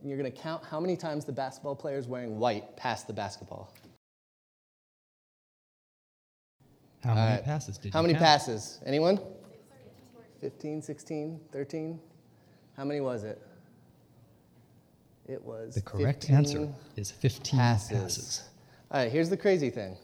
And 0.00 0.08
you're 0.08 0.18
going 0.18 0.30
to 0.30 0.38
count 0.38 0.64
how 0.64 0.80
many 0.80 0.96
times 0.96 1.26
the 1.26 1.32
basketball 1.32 1.76
player 1.76 1.98
is 1.98 2.06
wearing 2.06 2.38
white 2.38 2.74
past 2.76 3.06
the 3.06 3.12
basketball. 3.12 3.72
How 7.04 7.14
many 7.14 7.36
right. 7.36 7.44
passes 7.44 7.78
did 7.78 7.92
How 7.92 8.02
many 8.02 8.14
count? 8.14 8.24
passes? 8.24 8.80
Anyone? 8.84 9.20
15, 10.40 10.80
16, 10.82 11.40
13? 11.52 12.00
How 12.80 12.86
many 12.86 13.02
was 13.02 13.24
it? 13.24 13.38
It 15.28 15.44
was 15.44 15.74
The 15.74 15.82
correct 15.82 16.30
answer 16.30 16.66
is 16.96 17.10
15 17.10 17.58
passes. 17.60 17.90
passes. 17.90 18.42
All 18.90 19.02
right, 19.02 19.12
here's 19.12 19.28
the 19.28 19.36
crazy 19.36 19.68
thing. 19.68 19.98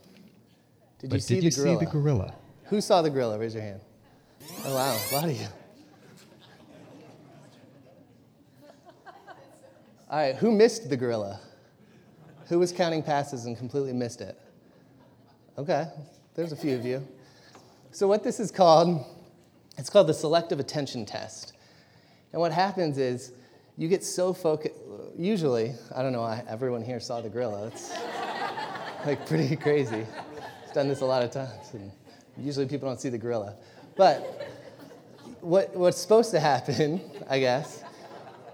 Did 0.98 1.08
but 1.08 1.16
you, 1.16 1.20
see, 1.20 1.34
did 1.36 1.44
you 1.44 1.50
the 1.52 1.56
see 1.56 1.74
the 1.76 1.86
gorilla? 1.86 2.34
Who 2.64 2.82
saw 2.82 3.00
the 3.00 3.08
gorilla? 3.08 3.38
Raise 3.38 3.54
your 3.54 3.62
hand. 3.62 3.80
Oh, 4.66 4.74
wow, 4.74 4.94
a 5.10 5.14
lot 5.14 5.24
of 5.24 5.40
you. 5.40 5.46
All 10.10 10.18
right, 10.18 10.36
who 10.36 10.52
missed 10.52 10.90
the 10.90 10.98
gorilla? 10.98 11.40
Who 12.48 12.58
was 12.58 12.72
counting 12.72 13.02
passes 13.02 13.46
and 13.46 13.56
completely 13.56 13.94
missed 13.94 14.20
it? 14.20 14.38
Okay, 15.56 15.86
there's 16.34 16.52
a 16.52 16.56
few 16.56 16.76
of 16.76 16.84
you. 16.84 17.08
So, 17.90 18.06
what 18.06 18.22
this 18.22 18.38
is 18.38 18.50
called, 18.50 19.02
it's 19.78 19.88
called 19.88 20.08
the 20.08 20.14
selective 20.14 20.60
attention 20.60 21.06
test. 21.06 21.54
And 22.36 22.42
what 22.42 22.52
happens 22.52 22.98
is 22.98 23.32
you 23.78 23.88
get 23.88 24.04
so 24.04 24.34
focused, 24.34 24.74
usually, 25.16 25.72
I 25.94 26.02
don't 26.02 26.12
know 26.12 26.22
everyone 26.46 26.82
here 26.82 27.00
saw 27.00 27.22
the 27.22 27.30
gorilla. 27.30 27.68
It's 27.68 27.96
like 29.06 29.26
pretty 29.26 29.56
crazy. 29.56 30.04
I've 30.68 30.74
done 30.74 30.86
this 30.86 31.00
a 31.00 31.06
lot 31.06 31.22
of 31.22 31.30
times. 31.30 31.72
And 31.72 31.90
Usually 32.36 32.66
people 32.66 32.90
don't 32.90 33.00
see 33.00 33.08
the 33.08 33.16
gorilla. 33.16 33.56
But 33.96 34.20
what, 35.40 35.74
what's 35.74 35.96
supposed 35.96 36.30
to 36.32 36.38
happen, 36.38 37.00
I 37.30 37.38
guess, 37.38 37.82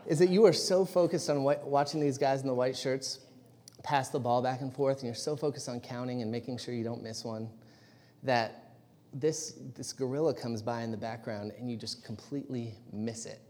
is 0.07 0.21
that 0.21 0.29
you 0.29 0.47
are 0.47 0.53
so 0.53 0.85
focused 0.85 1.29
on 1.29 1.43
what, 1.43 1.67
watching 1.67 2.01
these 2.01 2.19
guys 2.19 2.43
in 2.43 2.47
the 2.47 2.55
white 2.55 2.77
shirts 2.77 3.19
pass 3.83 4.11
the 4.11 4.21
ball 4.21 4.43
back 4.43 4.61
and 4.61 4.73
forth, 4.73 4.99
and 4.99 5.07
you're 5.07 5.15
so 5.17 5.35
focused 5.35 5.69
on 5.69 5.81
counting 5.81 6.23
and 6.23 6.31
making 6.31 6.59
sure 6.59 6.73
you 6.73 6.85
don't 6.85 7.03
miss 7.03 7.25
one, 7.25 7.51
that 8.23 8.75
this, 9.13 9.55
this 9.75 9.93
gorilla 9.93 10.33
comes 10.33 10.63
by 10.63 10.83
in 10.83 10.93
the 10.93 10.97
background 10.97 11.51
and 11.59 11.69
you 11.69 11.77
just 11.77 12.05
completely 12.05 12.77
miss 12.93 13.27
it. 13.27 13.41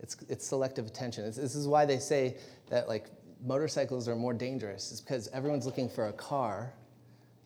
It's, 0.00 0.16
it's 0.28 0.46
selective 0.46 0.86
attention. 0.86 1.24
It's, 1.24 1.36
this 1.36 1.54
is 1.54 1.66
why 1.66 1.86
they 1.86 1.98
say 1.98 2.36
that 2.68 2.88
like 2.88 3.06
motorcycles 3.44 4.08
are 4.08 4.16
more 4.16 4.34
dangerous. 4.34 4.90
It's 4.90 5.00
because 5.00 5.28
everyone's 5.32 5.66
looking 5.66 5.88
for 5.88 6.08
a 6.08 6.12
car 6.12 6.72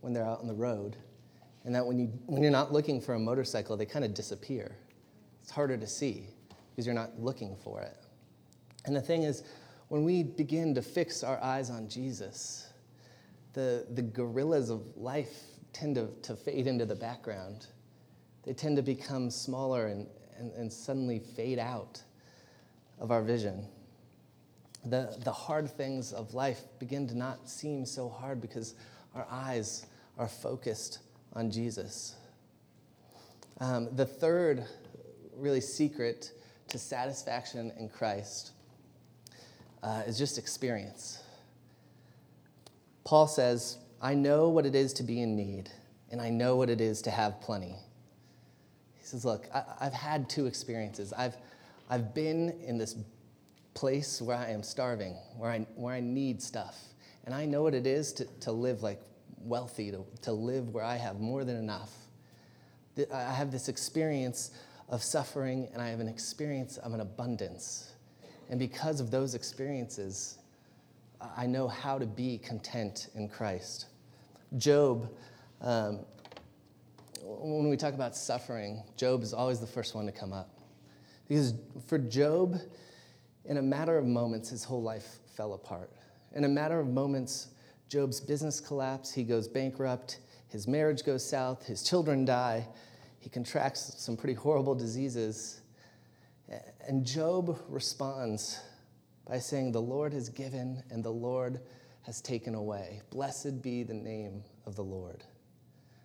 when 0.01 0.13
they're 0.13 0.25
out 0.25 0.41
on 0.41 0.47
the 0.47 0.55
road, 0.55 0.97
and 1.65 1.75
that 1.75 1.85
when, 1.85 1.99
you, 1.99 2.07
when 2.27 2.41
you're 2.41 2.53
not 2.53 2.73
looking 2.73 3.01
for 3.01 3.15
a 3.15 3.19
motorcycle, 3.19 3.77
they 3.77 3.87
kind 3.87 4.05
of 4.05 4.15
disappear. 4.15 4.77
It's 5.43 5.51
harder 5.51 5.77
to 5.77 5.87
see 5.87 6.29
because 6.71 6.87
you're 6.87 6.95
not 6.95 7.19
looking 7.19 7.57
for 7.65 7.83
it. 7.83 7.97
And 8.85 8.95
the 8.95 9.01
thing 9.01 9.25
is, 9.25 9.43
when 9.89 10.05
we 10.05 10.23
begin 10.23 10.75
to 10.77 10.83
fix 10.83 11.25
our 11.25 11.43
eyes 11.43 11.69
on 11.71 11.89
Jesus, 11.89 12.69
the, 13.55 13.87
the 13.95 14.03
gorillas 14.03 14.71
of 14.71 14.83
life 14.97 15.43
tend 15.73 15.97
to, 15.97 16.09
to 16.23 16.37
fade 16.37 16.67
into 16.67 16.87
the 16.87 16.95
background. 16.95 17.67
They 18.45 18.53
tend 18.53 18.77
to 18.77 18.83
become 18.83 19.31
smaller 19.31 19.89
and, 19.89 20.07
and, 20.39 20.53
and 20.53 20.73
suddenly 20.73 21.19
fade 21.19 21.59
out 21.59 22.03
of 23.01 23.11
our 23.11 23.23
vision. 23.23 23.67
The, 24.85 25.17
the 25.25 25.33
hard 25.33 25.71
things 25.71 26.13
of 26.13 26.35
life 26.35 26.61
begin 26.79 27.07
to 27.09 27.17
not 27.17 27.49
seem 27.49 27.85
so 27.85 28.09
hard 28.09 28.41
because 28.41 28.75
our 29.15 29.27
eyes 29.31 29.87
are 30.17 30.29
focused 30.29 30.99
on 31.35 31.51
Jesus. 31.51 32.17
Um, 33.61 33.89
the 33.97 34.07
third 34.07 34.65
really 35.37 35.61
secret 35.61 36.33
to 36.69 36.79
satisfaction 36.79 37.73
in 37.79 37.89
Christ 37.89 38.53
uh, 39.83 40.03
is 40.07 40.19
just 40.19 40.39
experience. 40.39 41.23
Paul 43.05 43.27
says, 43.27 43.79
I 44.03 44.15
know 44.15 44.49
what 44.49 44.67
it 44.67 44.75
is 44.75 44.93
to 44.95 45.03
be 45.03 45.23
in 45.23 45.35
need, 45.35 45.71
and 46.11 46.21
I 46.21 46.31
know 46.31 46.57
what 46.57 46.71
it 46.71 46.81
is 46.81 47.03
to 47.03 47.11
have 47.11 47.41
plenty. 47.41 47.75
He 48.99 49.05
says, 49.05 49.25
Look, 49.25 49.49
I, 49.53 49.85
have 49.85 49.95
had 49.95 50.29
two 50.29 50.47
experiences. 50.47 51.13
I've, 51.13 51.35
I've 51.89 52.15
been 52.15 52.51
in 52.61 52.77
this 52.77 52.97
place 53.75 54.21
where 54.21 54.37
I 54.37 54.51
am 54.51 54.63
starving, 54.63 55.15
where 55.37 55.51
I, 55.51 55.67
where 55.75 55.95
I 55.95 56.01
need 56.01 56.43
stuff, 56.43 56.77
and 57.25 57.35
I 57.35 57.47
know 57.47 57.63
what 57.63 57.75
it 57.75 57.87
is 57.87 58.13
to, 58.15 58.25
to 58.41 58.53
live 58.53 58.83
like 58.83 59.01
wealthy, 59.41 59.91
to, 59.91 60.05
to 60.23 60.33
live 60.33 60.75
where 60.75 60.85
I 60.85 60.97
have 60.97 61.21
more 61.21 61.45
than 61.45 61.57
enough. 61.57 61.93
I 63.13 63.33
have 63.33 63.51
this 63.51 63.69
experience 63.69 64.51
of 64.89 65.03
suffering, 65.03 65.69
and 65.73 65.81
I 65.81 65.89
have 65.89 66.01
an 66.01 66.09
experience 66.09 66.77
of 66.79 66.93
an 66.93 67.01
abundance. 67.01 67.93
And 68.51 68.59
because 68.59 69.01
of 69.01 69.11
those 69.11 69.35
experiences, 69.35 70.39
I 71.37 71.47
know 71.47 71.69
how 71.69 71.99
to 71.99 72.07
be 72.07 72.39
content 72.39 73.09
in 73.15 73.29
Christ. 73.29 73.87
Job, 74.57 75.11
um, 75.61 76.01
when 77.23 77.69
we 77.69 77.77
talk 77.77 77.95
about 77.95 78.17
suffering, 78.17 78.83
Job 78.97 79.23
is 79.23 79.33
always 79.33 79.61
the 79.61 79.67
first 79.67 79.95
one 79.95 80.07
to 80.07 80.13
come 80.13 80.33
up. 80.33 80.58
Because 81.29 81.55
for 81.87 81.99
Job, 81.99 82.57
in 83.45 83.59
a 83.59 83.63
matter 83.63 83.99
of 83.99 84.07
moments, 84.07 84.49
his 84.49 84.65
whole 84.65 84.83
life 84.83 85.19
fell 85.37 85.55
apart. 85.55 85.91
In 86.35 86.45
a 86.45 86.49
matter 86.49 86.81
of 86.81 86.89
moments, 86.89 87.49
Job's 87.89 88.21
business 88.21 88.61
collapsed, 88.61 89.15
he 89.15 89.25
goes 89.25 89.49
bankrupt, 89.49 90.21
his 90.49 90.67
marriage 90.67 91.05
goes 91.05 91.29
south, 91.29 91.67
his 91.67 91.83
children 91.83 92.25
die, 92.25 92.67
he 93.19 93.29
contracts 93.29 93.95
some 93.99 94.17
pretty 94.17 94.35
horrible 94.35 94.75
diseases. 94.75 95.61
And 96.87 97.05
Job 97.05 97.59
responds 97.69 98.61
by 99.27 99.39
saying, 99.39 99.73
The 99.73 99.83
Lord 99.83 100.13
has 100.13 100.29
given 100.29 100.83
and 100.91 101.05
the 101.05 101.11
Lord 101.11 101.61
has 102.03 102.21
taken 102.23 102.55
away. 102.55 103.03
Blessed 103.11 103.61
be 103.61 103.83
the 103.83 103.95
name 103.95 104.43
of 104.65 104.77
the 104.77 104.85
Lord. 104.85 105.25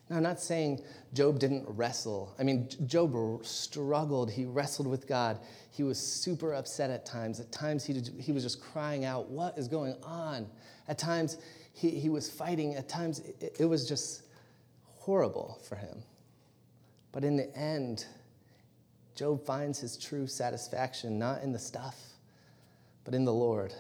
Now, 0.10 0.18
I'm 0.18 0.24
not 0.24 0.40
saying 0.40 0.82
Job 1.14 1.40
didn't 1.40 1.66
wrestle. 1.68 2.36
I 2.38 2.44
mean, 2.44 2.68
Job 2.86 3.46
struggled. 3.46 4.30
He 4.30 4.46
wrestled 4.46 4.88
with 4.88 5.08
God. 5.08 5.40
He 5.72 5.84
was 5.84 5.98
super 5.98 6.54
upset 6.54 6.90
at 6.90 7.06
times. 7.06 7.40
At 7.40 7.52
times, 7.52 7.86
he, 7.86 8.02
he 8.20 8.32
was 8.32 8.44
just 8.44 8.62
crying 8.62 9.06
out, 9.06 9.30
What 9.30 9.58
is 9.58 9.68
going 9.68 9.96
on? 10.04 10.48
At 10.88 10.98
times, 10.98 11.38
he, 11.74 11.90
he 11.90 12.10
was 12.10 12.30
fighting. 12.30 12.76
At 12.76 12.90
times, 12.90 13.20
it, 13.20 13.56
it 13.60 13.66
was 13.66 13.88
just 13.88 14.24
horrible 14.86 15.60
for 15.68 15.76
him. 15.76 16.04
But 17.12 17.24
in 17.24 17.38
the 17.38 17.56
end, 17.56 18.06
Job 19.16 19.46
finds 19.46 19.80
his 19.80 19.98
true 19.98 20.28
satisfaction 20.28 21.18
not 21.18 21.44
in 21.44 21.54
the 21.54 21.60
stuff, 21.60 21.96
but 23.06 23.14
in 23.14 23.24
the 23.24 23.34
Lord. 23.34 23.74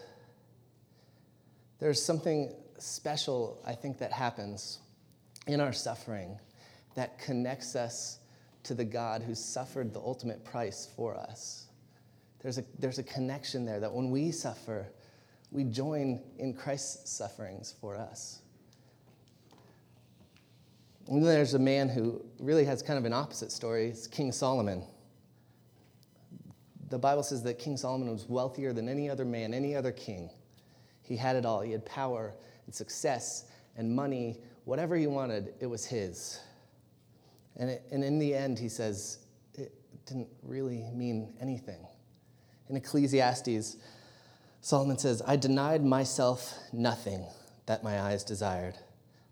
There's 1.79 2.01
something 2.01 2.53
special, 2.77 3.59
I 3.65 3.73
think, 3.73 3.97
that 3.97 4.11
happens 4.11 4.79
in 5.47 5.59
our 5.59 5.73
suffering 5.73 6.39
that 6.95 7.19
connects 7.19 7.75
us 7.75 8.19
to 8.63 8.73
the 8.73 8.85
God 8.85 9.21
who 9.21 9.35
suffered 9.35 9.93
the 9.93 9.99
ultimate 9.99 10.43
price 10.43 10.87
for 10.95 11.15
us. 11.15 11.67
There's 12.41 12.57
a, 12.57 12.63
there's 12.79 12.99
a 12.99 13.03
connection 13.03 13.65
there 13.65 13.79
that 13.79 13.91
when 13.91 14.09
we 14.09 14.31
suffer, 14.31 14.87
we 15.51 15.63
join 15.63 16.21
in 16.37 16.53
Christ's 16.53 17.11
sufferings 17.11 17.73
for 17.79 17.95
us. 17.95 18.41
And 21.07 21.17
then 21.17 21.33
there's 21.33 21.53
a 21.53 21.59
man 21.59 21.89
who 21.89 22.23
really 22.39 22.65
has 22.65 22.81
kind 22.81 22.97
of 22.97 23.05
an 23.05 23.13
opposite 23.13 23.51
story. 23.51 23.87
It's 23.87 24.07
King 24.07 24.31
Solomon. 24.31 24.83
The 26.89 26.97
Bible 26.97 27.23
says 27.23 27.43
that 27.43 27.59
King 27.59 27.75
Solomon 27.75 28.09
was 28.09 28.29
wealthier 28.29 28.71
than 28.71 28.87
any 28.87 29.09
other 29.09 29.25
man, 29.25 29.53
any 29.53 29.75
other 29.75 29.91
king. 29.91 30.29
He 31.01 31.17
had 31.17 31.35
it 31.35 31.45
all. 31.45 31.61
He 31.61 31.71
had 31.71 31.85
power 31.85 32.33
and 32.65 32.73
success 32.73 33.45
and 33.75 33.93
money. 33.93 34.37
Whatever 34.65 34.95
he 34.95 35.07
wanted, 35.07 35.53
it 35.59 35.67
was 35.67 35.85
his. 35.85 36.39
And, 37.57 37.69
it, 37.69 37.83
and 37.91 38.03
in 38.03 38.19
the 38.19 38.33
end, 38.33 38.57
he 38.57 38.69
says, 38.69 39.19
it 39.53 39.73
didn't 40.05 40.29
really 40.41 40.85
mean 40.93 41.33
anything. 41.39 41.85
In 42.69 42.77
Ecclesiastes, 42.77 43.77
Solomon 44.61 44.97
says, 44.97 45.21
I 45.27 45.35
denied 45.35 45.83
myself 45.83 46.53
nothing 46.71 47.25
that 47.65 47.83
my 47.83 48.01
eyes 48.01 48.23
desired. 48.23 48.75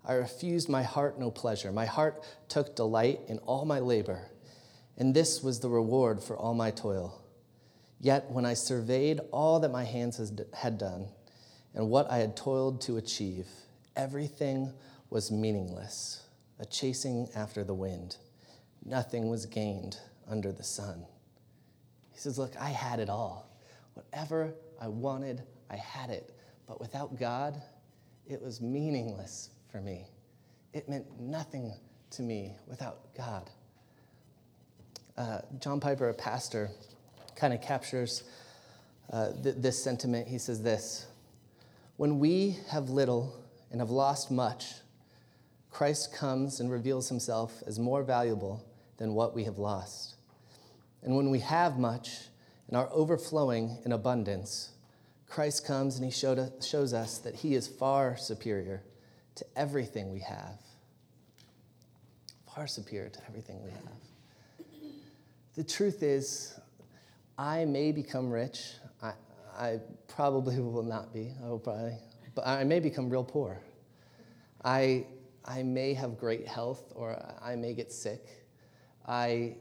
I 0.06 0.14
refused 0.14 0.68
my 0.68 0.84
heart 0.84 1.20
no 1.20 1.32
pleasure. 1.32 1.72
My 1.72 1.86
heart 1.86 2.24
took 2.50 2.76
delight 2.76 3.22
in 3.28 3.38
all 3.40 3.66
my 3.66 3.80
labor, 3.80 4.30
and 4.98 5.14
this 5.14 5.42
was 5.42 5.60
the 5.60 5.70
reward 5.70 6.22
for 6.22 6.36
all 6.36 6.54
my 6.54 6.72
toil. 6.72 7.22
Yet 8.00 8.30
when 8.32 8.46
I 8.46 8.56
surveyed 8.56 9.22
all 9.32 9.60
that 9.60 9.72
my 9.72 9.84
hands 9.84 10.20
had 10.54 10.78
done 10.78 11.08
and 11.74 11.90
what 11.90 12.10
I 12.12 12.18
had 12.18 12.36
toiled 12.36 12.82
to 12.82 12.98
achieve, 12.98 13.48
everything 13.96 14.74
was 15.12 15.30
meaningless, 15.30 16.24
a 16.58 16.66
chasing 16.66 17.30
after 17.36 17.64
the 17.64 17.74
wind. 17.74 18.18
Nothing 18.84 19.30
was 19.30 19.46
gained 19.46 19.98
under 20.28 20.52
the 20.52 20.64
sun. 20.64 21.06
He 22.12 22.20
says, 22.20 22.40
Look, 22.40 22.54
I 22.60 22.70
had 22.70 23.00
it 23.00 23.10
all. 23.10 23.48
Whatever 23.94 24.56
I 24.82 24.88
wanted, 24.88 25.44
I 25.70 25.76
had 25.76 26.10
it. 26.10 26.34
But 26.66 26.80
without 26.80 27.20
God, 27.20 27.62
it 28.28 28.42
was 28.42 28.62
meaningless 28.62 29.50
for 29.70 29.82
me. 29.82 30.08
It 30.74 30.88
meant 30.88 31.20
nothing 31.20 31.74
to 32.12 32.22
me 32.22 32.56
without 32.68 33.14
God. 33.16 33.50
Uh, 35.18 35.42
John 35.60 35.82
Piper, 35.82 36.10
a 36.10 36.14
pastor, 36.14 36.70
kind 37.36 37.54
of 37.54 37.62
captures 37.62 38.24
uh, 39.12 39.34
th- 39.44 39.56
this 39.58 39.84
sentiment. 39.84 40.30
He 40.30 40.38
says 40.38 40.64
this 40.64 41.06
When 41.98 42.18
we 42.20 42.58
have 42.70 42.90
little 42.90 43.36
and 43.72 43.82
have 43.82 43.92
lost 43.92 44.32
much, 44.32 44.74
Christ 45.72 46.14
comes 46.14 46.60
and 46.60 46.70
reveals 46.70 47.10
himself 47.10 47.64
as 47.66 47.80
more 47.80 48.04
valuable 48.04 48.64
than 48.98 49.14
what 49.14 49.34
we 49.34 49.46
have 49.46 49.58
lost. 49.58 50.16
And 51.02 51.16
when 51.16 51.32
we 51.32 51.40
have 51.40 51.80
much 51.80 52.28
and 52.68 52.78
are 52.78 52.90
overflowing 52.92 53.80
in 53.86 53.92
abundance, 53.92 54.72
Christ 55.28 55.66
comes 55.66 55.96
and 55.96 56.06
he 56.06 56.12
us, 56.12 56.52
shows 56.66 56.94
us 56.94 57.18
that 57.20 57.36
he 57.36 57.56
is 57.56 57.68
far 57.68 58.18
superior 58.18 58.84
to 59.36 59.46
everything 59.56 60.12
we 60.12 60.20
have. 60.20 60.60
Far 62.54 62.68
superior 62.68 63.10
to 63.10 63.20
everything 63.28 63.64
we 63.64 63.72
have. 63.72 64.68
The 65.56 65.64
truth 65.64 66.04
is, 66.04 66.60
I 67.38 67.66
may 67.66 67.92
become 67.92 68.30
rich. 68.30 68.74
I, 69.02 69.14
I 69.58 69.80
probably 70.08 70.60
will 70.60 70.84
not 70.84 71.14
be. 71.14 71.34
I 71.44 71.48
will 71.48 71.60
probably, 71.60 71.98
but 72.36 72.46
I 72.46 72.64
may 72.66 72.80
become 72.80 73.10
real 73.10 73.24
poor. 73.24 73.62
I, 74.64 75.06
I 75.46 75.64
may 75.64 75.94
have 75.94 76.18
great 76.18 76.48
health 76.48 76.92
or 76.96 77.22
I 77.42 77.56
may 77.56 77.74
get 77.74 77.92
sick. 77.92 78.26
I, 79.08 79.56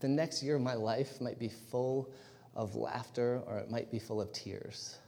the 0.00 0.08
next 0.08 0.42
year 0.42 0.56
of 0.56 0.62
my 0.62 0.74
life 0.74 1.20
might 1.20 1.38
be 1.38 1.48
full 1.48 2.10
of 2.54 2.74
laughter 2.74 3.42
or 3.46 3.58
it 3.58 3.70
might 3.70 3.90
be 3.90 3.98
full 3.98 4.20
of 4.20 4.32
tears. 4.32 4.98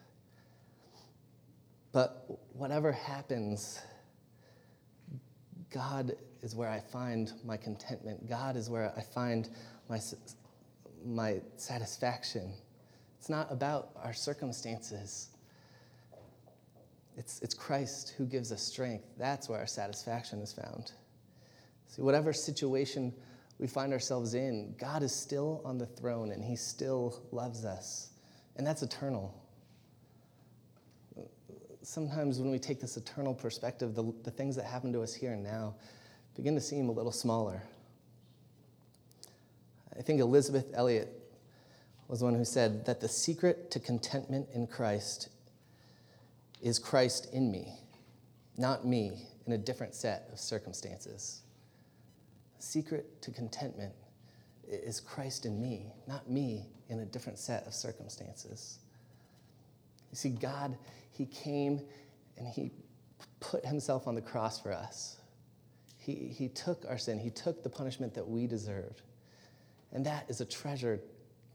But 1.92 2.26
whatever 2.52 2.92
happens, 2.92 3.80
God 5.72 6.16
is 6.42 6.54
where 6.54 6.68
I 6.68 6.80
find 6.80 7.32
my 7.44 7.56
contentment. 7.56 8.28
God 8.28 8.56
is 8.56 8.68
where 8.68 8.92
I 8.96 9.00
find 9.00 9.48
my, 9.88 10.00
my 11.04 11.40
satisfaction. 11.56 12.52
It's 13.18 13.28
not 13.28 13.50
about 13.50 13.90
our 14.02 14.12
circumstances. 14.12 15.28
It's, 17.16 17.40
it's 17.42 17.54
Christ 17.54 18.14
who 18.18 18.26
gives 18.26 18.50
us 18.50 18.62
strength. 18.62 19.04
That's 19.16 19.48
where 19.48 19.58
our 19.58 19.66
satisfaction 19.66 20.40
is 20.40 20.52
found. 20.52 20.92
See, 21.88 22.02
whatever 22.02 22.32
situation 22.32 23.12
we 23.58 23.66
find 23.66 23.92
ourselves 23.92 24.34
in, 24.34 24.74
God 24.78 25.02
is 25.02 25.14
still 25.14 25.62
on 25.64 25.78
the 25.78 25.86
throne 25.86 26.32
and 26.32 26.42
He 26.42 26.56
still 26.56 27.22
loves 27.30 27.64
us. 27.64 28.10
And 28.56 28.66
that's 28.66 28.82
eternal. 28.82 29.34
Sometimes 31.82 32.40
when 32.40 32.50
we 32.50 32.58
take 32.58 32.80
this 32.80 32.96
eternal 32.96 33.34
perspective, 33.34 33.94
the, 33.94 34.12
the 34.24 34.30
things 34.30 34.56
that 34.56 34.64
happen 34.64 34.92
to 34.92 35.02
us 35.02 35.14
here 35.14 35.32
and 35.32 35.44
now 35.44 35.74
begin 36.34 36.54
to 36.54 36.60
seem 36.60 36.88
a 36.88 36.92
little 36.92 37.12
smaller. 37.12 37.62
I 39.96 40.02
think 40.02 40.20
Elisabeth 40.20 40.72
Elliot 40.74 41.08
was 42.08 42.22
one 42.22 42.34
who 42.34 42.44
said 42.44 42.86
that 42.86 43.00
the 43.00 43.08
secret 43.08 43.70
to 43.70 43.80
contentment 43.80 44.48
in 44.52 44.66
Christ 44.66 45.28
is 46.64 46.78
Christ 46.78 47.28
in 47.34 47.52
me, 47.52 47.78
not 48.56 48.86
me 48.86 49.28
in 49.46 49.52
a 49.52 49.58
different 49.58 49.94
set 49.94 50.28
of 50.32 50.40
circumstances. 50.40 51.42
The 52.56 52.62
secret 52.62 53.20
to 53.20 53.30
contentment 53.30 53.92
is 54.66 54.98
Christ 54.98 55.44
in 55.44 55.60
me, 55.60 55.92
not 56.08 56.30
me 56.30 56.70
in 56.88 57.00
a 57.00 57.04
different 57.04 57.38
set 57.38 57.66
of 57.66 57.74
circumstances. 57.74 58.78
You 60.10 60.16
see, 60.16 60.30
God, 60.30 60.78
He 61.10 61.26
came 61.26 61.82
and 62.38 62.48
He 62.48 62.70
put 63.40 63.66
Himself 63.66 64.08
on 64.08 64.14
the 64.14 64.22
cross 64.22 64.58
for 64.58 64.72
us. 64.72 65.18
He, 65.98 66.14
he 66.14 66.48
took 66.48 66.86
our 66.88 66.96
sin, 66.96 67.18
He 67.18 67.30
took 67.30 67.62
the 67.62 67.68
punishment 67.68 68.14
that 68.14 68.26
we 68.26 68.46
deserved. 68.46 69.02
And 69.92 70.06
that 70.06 70.24
is 70.28 70.40
a 70.40 70.46
treasure 70.46 70.98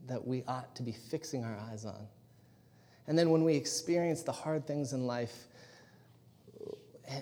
that 0.06 0.26
we 0.26 0.44
ought 0.48 0.76
to 0.76 0.84
be 0.84 0.92
fixing 0.92 1.44
our 1.44 1.58
eyes 1.72 1.84
on. 1.84 2.08
And 3.10 3.18
then 3.18 3.32
when 3.32 3.44
we 3.44 3.56
experience 3.56 4.22
the 4.22 4.32
hard 4.32 4.68
things 4.68 4.94
in 4.94 5.08
life, 5.08 5.48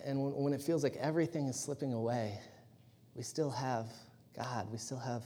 and 0.06 0.34
when 0.36 0.52
it 0.52 0.62
feels 0.62 0.84
like 0.84 0.97
everything 0.97 1.47
is 1.47 1.58
slipping 1.58 1.93
away, 1.93 2.38
we 3.15 3.23
still 3.23 3.50
have 3.50 3.88
God, 4.36 4.69
we 4.69 4.78
still 4.78 5.00
have 5.00 5.23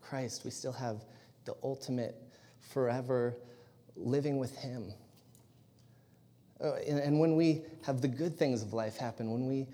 Christ, 0.00 0.42
we 0.42 0.50
still 0.50 0.72
have 0.72 1.04
the 1.44 1.54
ultimate, 1.62 2.16
forever 2.72 3.36
living 3.94 4.38
with 4.38 4.56
Him. 4.56 4.90
Uh, 6.64 6.76
and 6.86 7.20
when 7.20 7.36
we 7.36 7.62
have 7.84 8.00
the 8.00 8.08
good 8.08 8.38
things 8.38 8.62
of 8.62 8.72
life 8.72 8.96
happen, 8.96 9.30
when 9.30 9.46
we 9.46 9.66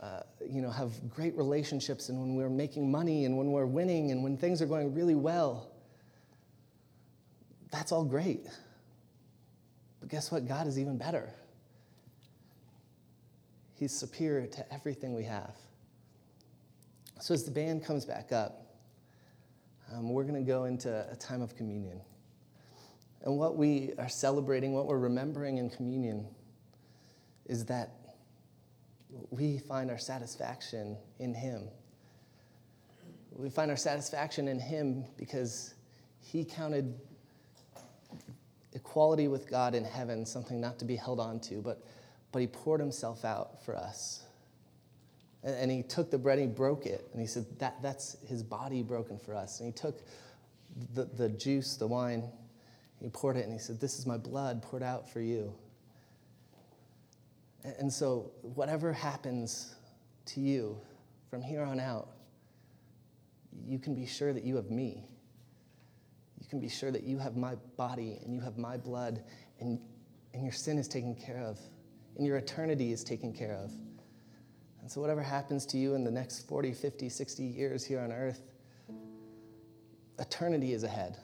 uh, 0.00 0.20
you 0.48 0.62
know, 0.62 0.70
have 0.70 0.92
great 1.10 1.36
relationships 1.36 2.10
and 2.10 2.20
when 2.20 2.36
we're 2.36 2.48
making 2.48 2.88
money 2.88 3.24
and 3.24 3.36
when 3.36 3.50
we're 3.50 3.66
winning 3.66 4.12
and 4.12 4.22
when 4.22 4.36
things 4.36 4.62
are 4.62 4.66
going 4.66 4.94
really 4.94 5.14
well, 5.16 5.72
that's 7.72 7.90
all 7.90 8.04
great. 8.04 8.46
But 10.04 10.10
guess 10.10 10.30
what? 10.30 10.46
God 10.46 10.66
is 10.66 10.78
even 10.78 10.98
better. 10.98 11.32
He's 13.72 13.90
superior 13.90 14.46
to 14.48 14.70
everything 14.70 15.14
we 15.14 15.24
have. 15.24 15.56
So 17.22 17.32
as 17.32 17.44
the 17.44 17.50
band 17.50 17.82
comes 17.86 18.04
back 18.04 18.30
up, 18.30 18.66
um, 19.90 20.10
we're 20.10 20.24
going 20.24 20.34
to 20.34 20.46
go 20.46 20.64
into 20.64 21.10
a 21.10 21.16
time 21.16 21.40
of 21.40 21.56
communion. 21.56 22.02
And 23.22 23.38
what 23.38 23.56
we 23.56 23.94
are 23.96 24.10
celebrating, 24.10 24.74
what 24.74 24.84
we're 24.84 24.98
remembering 24.98 25.56
in 25.56 25.70
communion, 25.70 26.26
is 27.46 27.64
that 27.64 27.94
we 29.30 29.56
find 29.56 29.90
our 29.90 29.96
satisfaction 29.96 30.98
in 31.18 31.32
Him. 31.32 31.62
We 33.32 33.48
find 33.48 33.70
our 33.70 33.76
satisfaction 33.78 34.48
in 34.48 34.60
Him 34.60 35.06
because 35.16 35.72
He 36.20 36.44
counted 36.44 36.94
equality 38.74 39.28
with 39.28 39.48
God 39.48 39.74
in 39.74 39.84
heaven 39.84 40.26
something 40.26 40.60
not 40.60 40.78
to 40.80 40.84
be 40.84 40.96
held 40.96 41.20
on 41.20 41.40
to, 41.40 41.62
but, 41.62 41.84
but 42.32 42.40
He 42.40 42.46
poured 42.46 42.80
Himself 42.80 43.24
out 43.24 43.64
for 43.64 43.76
us. 43.76 44.24
And, 45.42 45.54
and 45.56 45.70
He 45.70 45.82
took 45.82 46.10
the 46.10 46.18
bread 46.18 46.38
and 46.38 46.48
He 46.48 46.54
broke 46.54 46.86
it, 46.86 47.08
and 47.12 47.20
He 47.20 47.26
said, 47.26 47.46
that, 47.58 47.80
That's 47.82 48.16
His 48.26 48.42
body 48.42 48.82
broken 48.82 49.18
for 49.18 49.34
us. 49.34 49.60
And 49.60 49.66
He 49.66 49.72
took 49.72 50.02
the, 50.94 51.04
the 51.04 51.28
juice, 51.28 51.76
the 51.76 51.86
wine, 51.86 52.24
He 53.00 53.08
poured 53.08 53.36
it, 53.36 53.44
and 53.44 53.52
He 53.52 53.58
said, 53.58 53.80
This 53.80 53.98
is 53.98 54.06
my 54.06 54.16
blood 54.16 54.62
poured 54.62 54.82
out 54.82 55.10
for 55.10 55.20
you. 55.20 55.54
And 57.78 57.90
so, 57.90 58.30
whatever 58.42 58.92
happens 58.92 59.74
to 60.26 60.40
you 60.40 60.78
from 61.30 61.42
here 61.42 61.62
on 61.62 61.80
out, 61.80 62.08
you 63.66 63.78
can 63.78 63.94
be 63.94 64.04
sure 64.04 64.34
that 64.34 64.44
you 64.44 64.56
have 64.56 64.70
me. 64.70 65.04
Can 66.54 66.60
be 66.60 66.68
sure 66.68 66.92
that 66.92 67.02
you 67.02 67.18
have 67.18 67.36
my 67.36 67.56
body 67.76 68.16
and 68.22 68.32
you 68.32 68.40
have 68.40 68.58
my 68.58 68.76
blood, 68.76 69.24
and, 69.58 69.80
and 70.34 70.44
your 70.44 70.52
sin 70.52 70.78
is 70.78 70.86
taken 70.86 71.16
care 71.16 71.38
of, 71.38 71.58
and 72.16 72.24
your 72.24 72.36
eternity 72.36 72.92
is 72.92 73.02
taken 73.02 73.32
care 73.32 73.54
of. 73.54 73.72
And 74.80 74.88
so, 74.88 75.00
whatever 75.00 75.20
happens 75.20 75.66
to 75.66 75.78
you 75.78 75.96
in 75.96 76.04
the 76.04 76.12
next 76.12 76.46
40, 76.46 76.72
50, 76.72 77.08
60 77.08 77.42
years 77.42 77.84
here 77.84 77.98
on 77.98 78.12
earth, 78.12 78.40
eternity 80.20 80.74
is 80.74 80.84
ahead. 80.84 81.16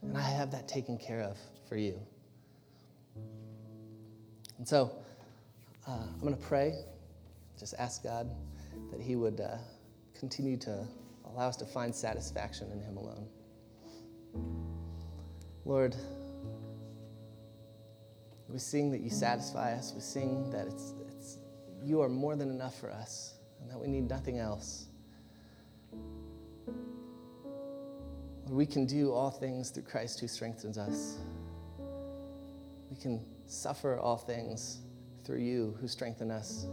And 0.00 0.16
I 0.16 0.22
have 0.22 0.50
that 0.52 0.66
taken 0.66 0.96
care 0.96 1.20
of 1.20 1.36
for 1.68 1.76
you. 1.76 2.00
And 4.56 4.66
so, 4.66 4.90
uh, 5.86 5.98
I'm 6.00 6.20
going 6.20 6.34
to 6.34 6.40
pray. 6.40 6.72
Just 7.60 7.74
ask 7.78 8.02
God 8.02 8.30
that 8.90 9.02
He 9.02 9.16
would 9.16 9.38
uh, 9.38 9.58
continue 10.18 10.56
to 10.56 10.86
allow 11.26 11.48
us 11.48 11.58
to 11.58 11.66
find 11.66 11.94
satisfaction 11.94 12.72
in 12.72 12.80
Him 12.80 12.96
alone. 12.96 14.77
Lord, 15.68 15.94
we 18.48 18.58
sing 18.58 18.90
that 18.92 19.02
you 19.02 19.10
satisfy 19.10 19.74
us. 19.74 19.92
We 19.94 20.00
sing 20.00 20.50
that 20.50 20.66
it's, 20.66 20.94
it's, 21.06 21.36
you 21.84 22.00
are 22.00 22.08
more 22.08 22.36
than 22.36 22.48
enough 22.48 22.80
for 22.80 22.90
us 22.90 23.34
and 23.60 23.70
that 23.70 23.78
we 23.78 23.86
need 23.86 24.08
nothing 24.08 24.38
else. 24.38 24.86
Lord, 28.46 28.56
we 28.56 28.64
can 28.64 28.86
do 28.86 29.12
all 29.12 29.30
things 29.30 29.68
through 29.68 29.82
Christ 29.82 30.20
who 30.20 30.26
strengthens 30.26 30.78
us. 30.78 31.18
We 32.90 32.96
can 32.96 33.22
suffer 33.46 33.98
all 33.98 34.16
things 34.16 34.78
through 35.22 35.40
you 35.40 35.76
who 35.82 35.86
strengthen 35.86 36.30
us. 36.30 36.66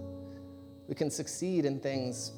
We 0.88 0.96
can 0.96 1.12
succeed 1.12 1.66
in 1.66 1.82
things 1.82 2.32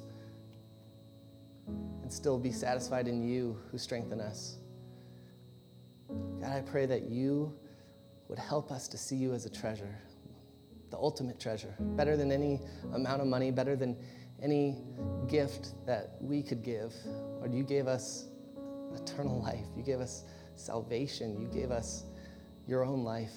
and 1.68 2.12
still 2.12 2.40
be 2.40 2.52
satisfied 2.52 3.08
in 3.08 3.22
you 3.22 3.60
who 3.72 3.78
strengthen 3.78 4.20
us. 4.20 4.58
God, 6.10 6.52
I 6.52 6.62
pray 6.62 6.86
that 6.86 7.10
you 7.10 7.54
would 8.28 8.40
help 8.40 8.72
us 8.72 8.88
to 8.90 8.98
see 8.98 9.16
you 9.16 9.34
as 9.34 9.46
a 9.46 9.50
treasure, 9.50 9.98
the 10.90 10.98
ultimate 10.98 11.40
treasure, 11.40 11.74
better 11.80 12.18
than 12.18 12.32
any 12.32 12.62
amount 12.94 13.22
of 13.22 13.28
money, 13.28 13.52
better 13.52 13.76
than 13.76 13.98
any 14.42 14.78
gift 15.28 15.74
that 15.86 16.16
we 16.22 16.44
could 16.44 16.64
give. 16.64 16.94
Lord, 17.40 17.54
you 17.54 17.64
gave 17.64 17.88
us 17.88 18.28
eternal 18.96 19.42
life. 19.42 19.66
You 19.76 19.84
gave 19.84 20.00
us 20.00 20.24
salvation. 20.56 21.40
You 21.40 21.48
gave 21.48 21.72
us 21.72 22.04
your 22.68 22.86
own 22.86 23.04
life. 23.04 23.34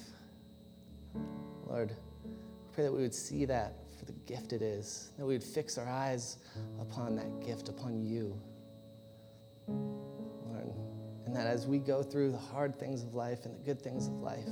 Lord, 1.67 1.95
pray 2.73 2.85
that 2.85 2.93
we 2.93 3.03
would 3.03 3.15
see 3.15 3.45
that 3.47 3.77
for 3.99 4.05
the 4.05 4.13
gift 4.27 4.53
it 4.53 4.63
is, 4.63 5.11
that 5.19 5.27
we 5.27 5.35
would 5.35 5.45
fix 5.45 5.79
our 5.79 5.89
eyes 5.89 6.39
upon 6.81 7.17
that 7.17 7.41
gift, 7.45 7.69
upon 7.69 8.03
you. 8.03 8.41
And 11.31 11.37
that 11.37 11.47
as 11.47 11.69
we 11.69 11.79
go 11.79 12.03
through 12.03 12.33
the 12.33 12.39
hard 12.39 12.77
things 12.77 13.05
of 13.05 13.15
life 13.15 13.45
and 13.45 13.55
the 13.55 13.63
good 13.65 13.81
things 13.81 14.09
of 14.09 14.15
life, 14.15 14.49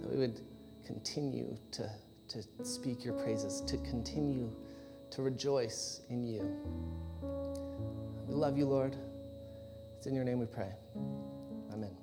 that 0.00 0.10
we 0.10 0.18
would 0.18 0.40
continue 0.84 1.56
to, 1.70 1.88
to 2.26 2.42
speak 2.64 3.04
your 3.04 3.14
praises, 3.14 3.60
to 3.60 3.76
continue 3.76 4.50
to 5.12 5.22
rejoice 5.22 6.00
in 6.10 6.24
you. 6.24 6.56
We 8.26 8.34
love 8.34 8.58
you, 8.58 8.66
Lord. 8.66 8.96
It's 9.98 10.08
in 10.08 10.16
your 10.16 10.24
name 10.24 10.40
we 10.40 10.46
pray. 10.46 10.72
Amen. 11.72 11.99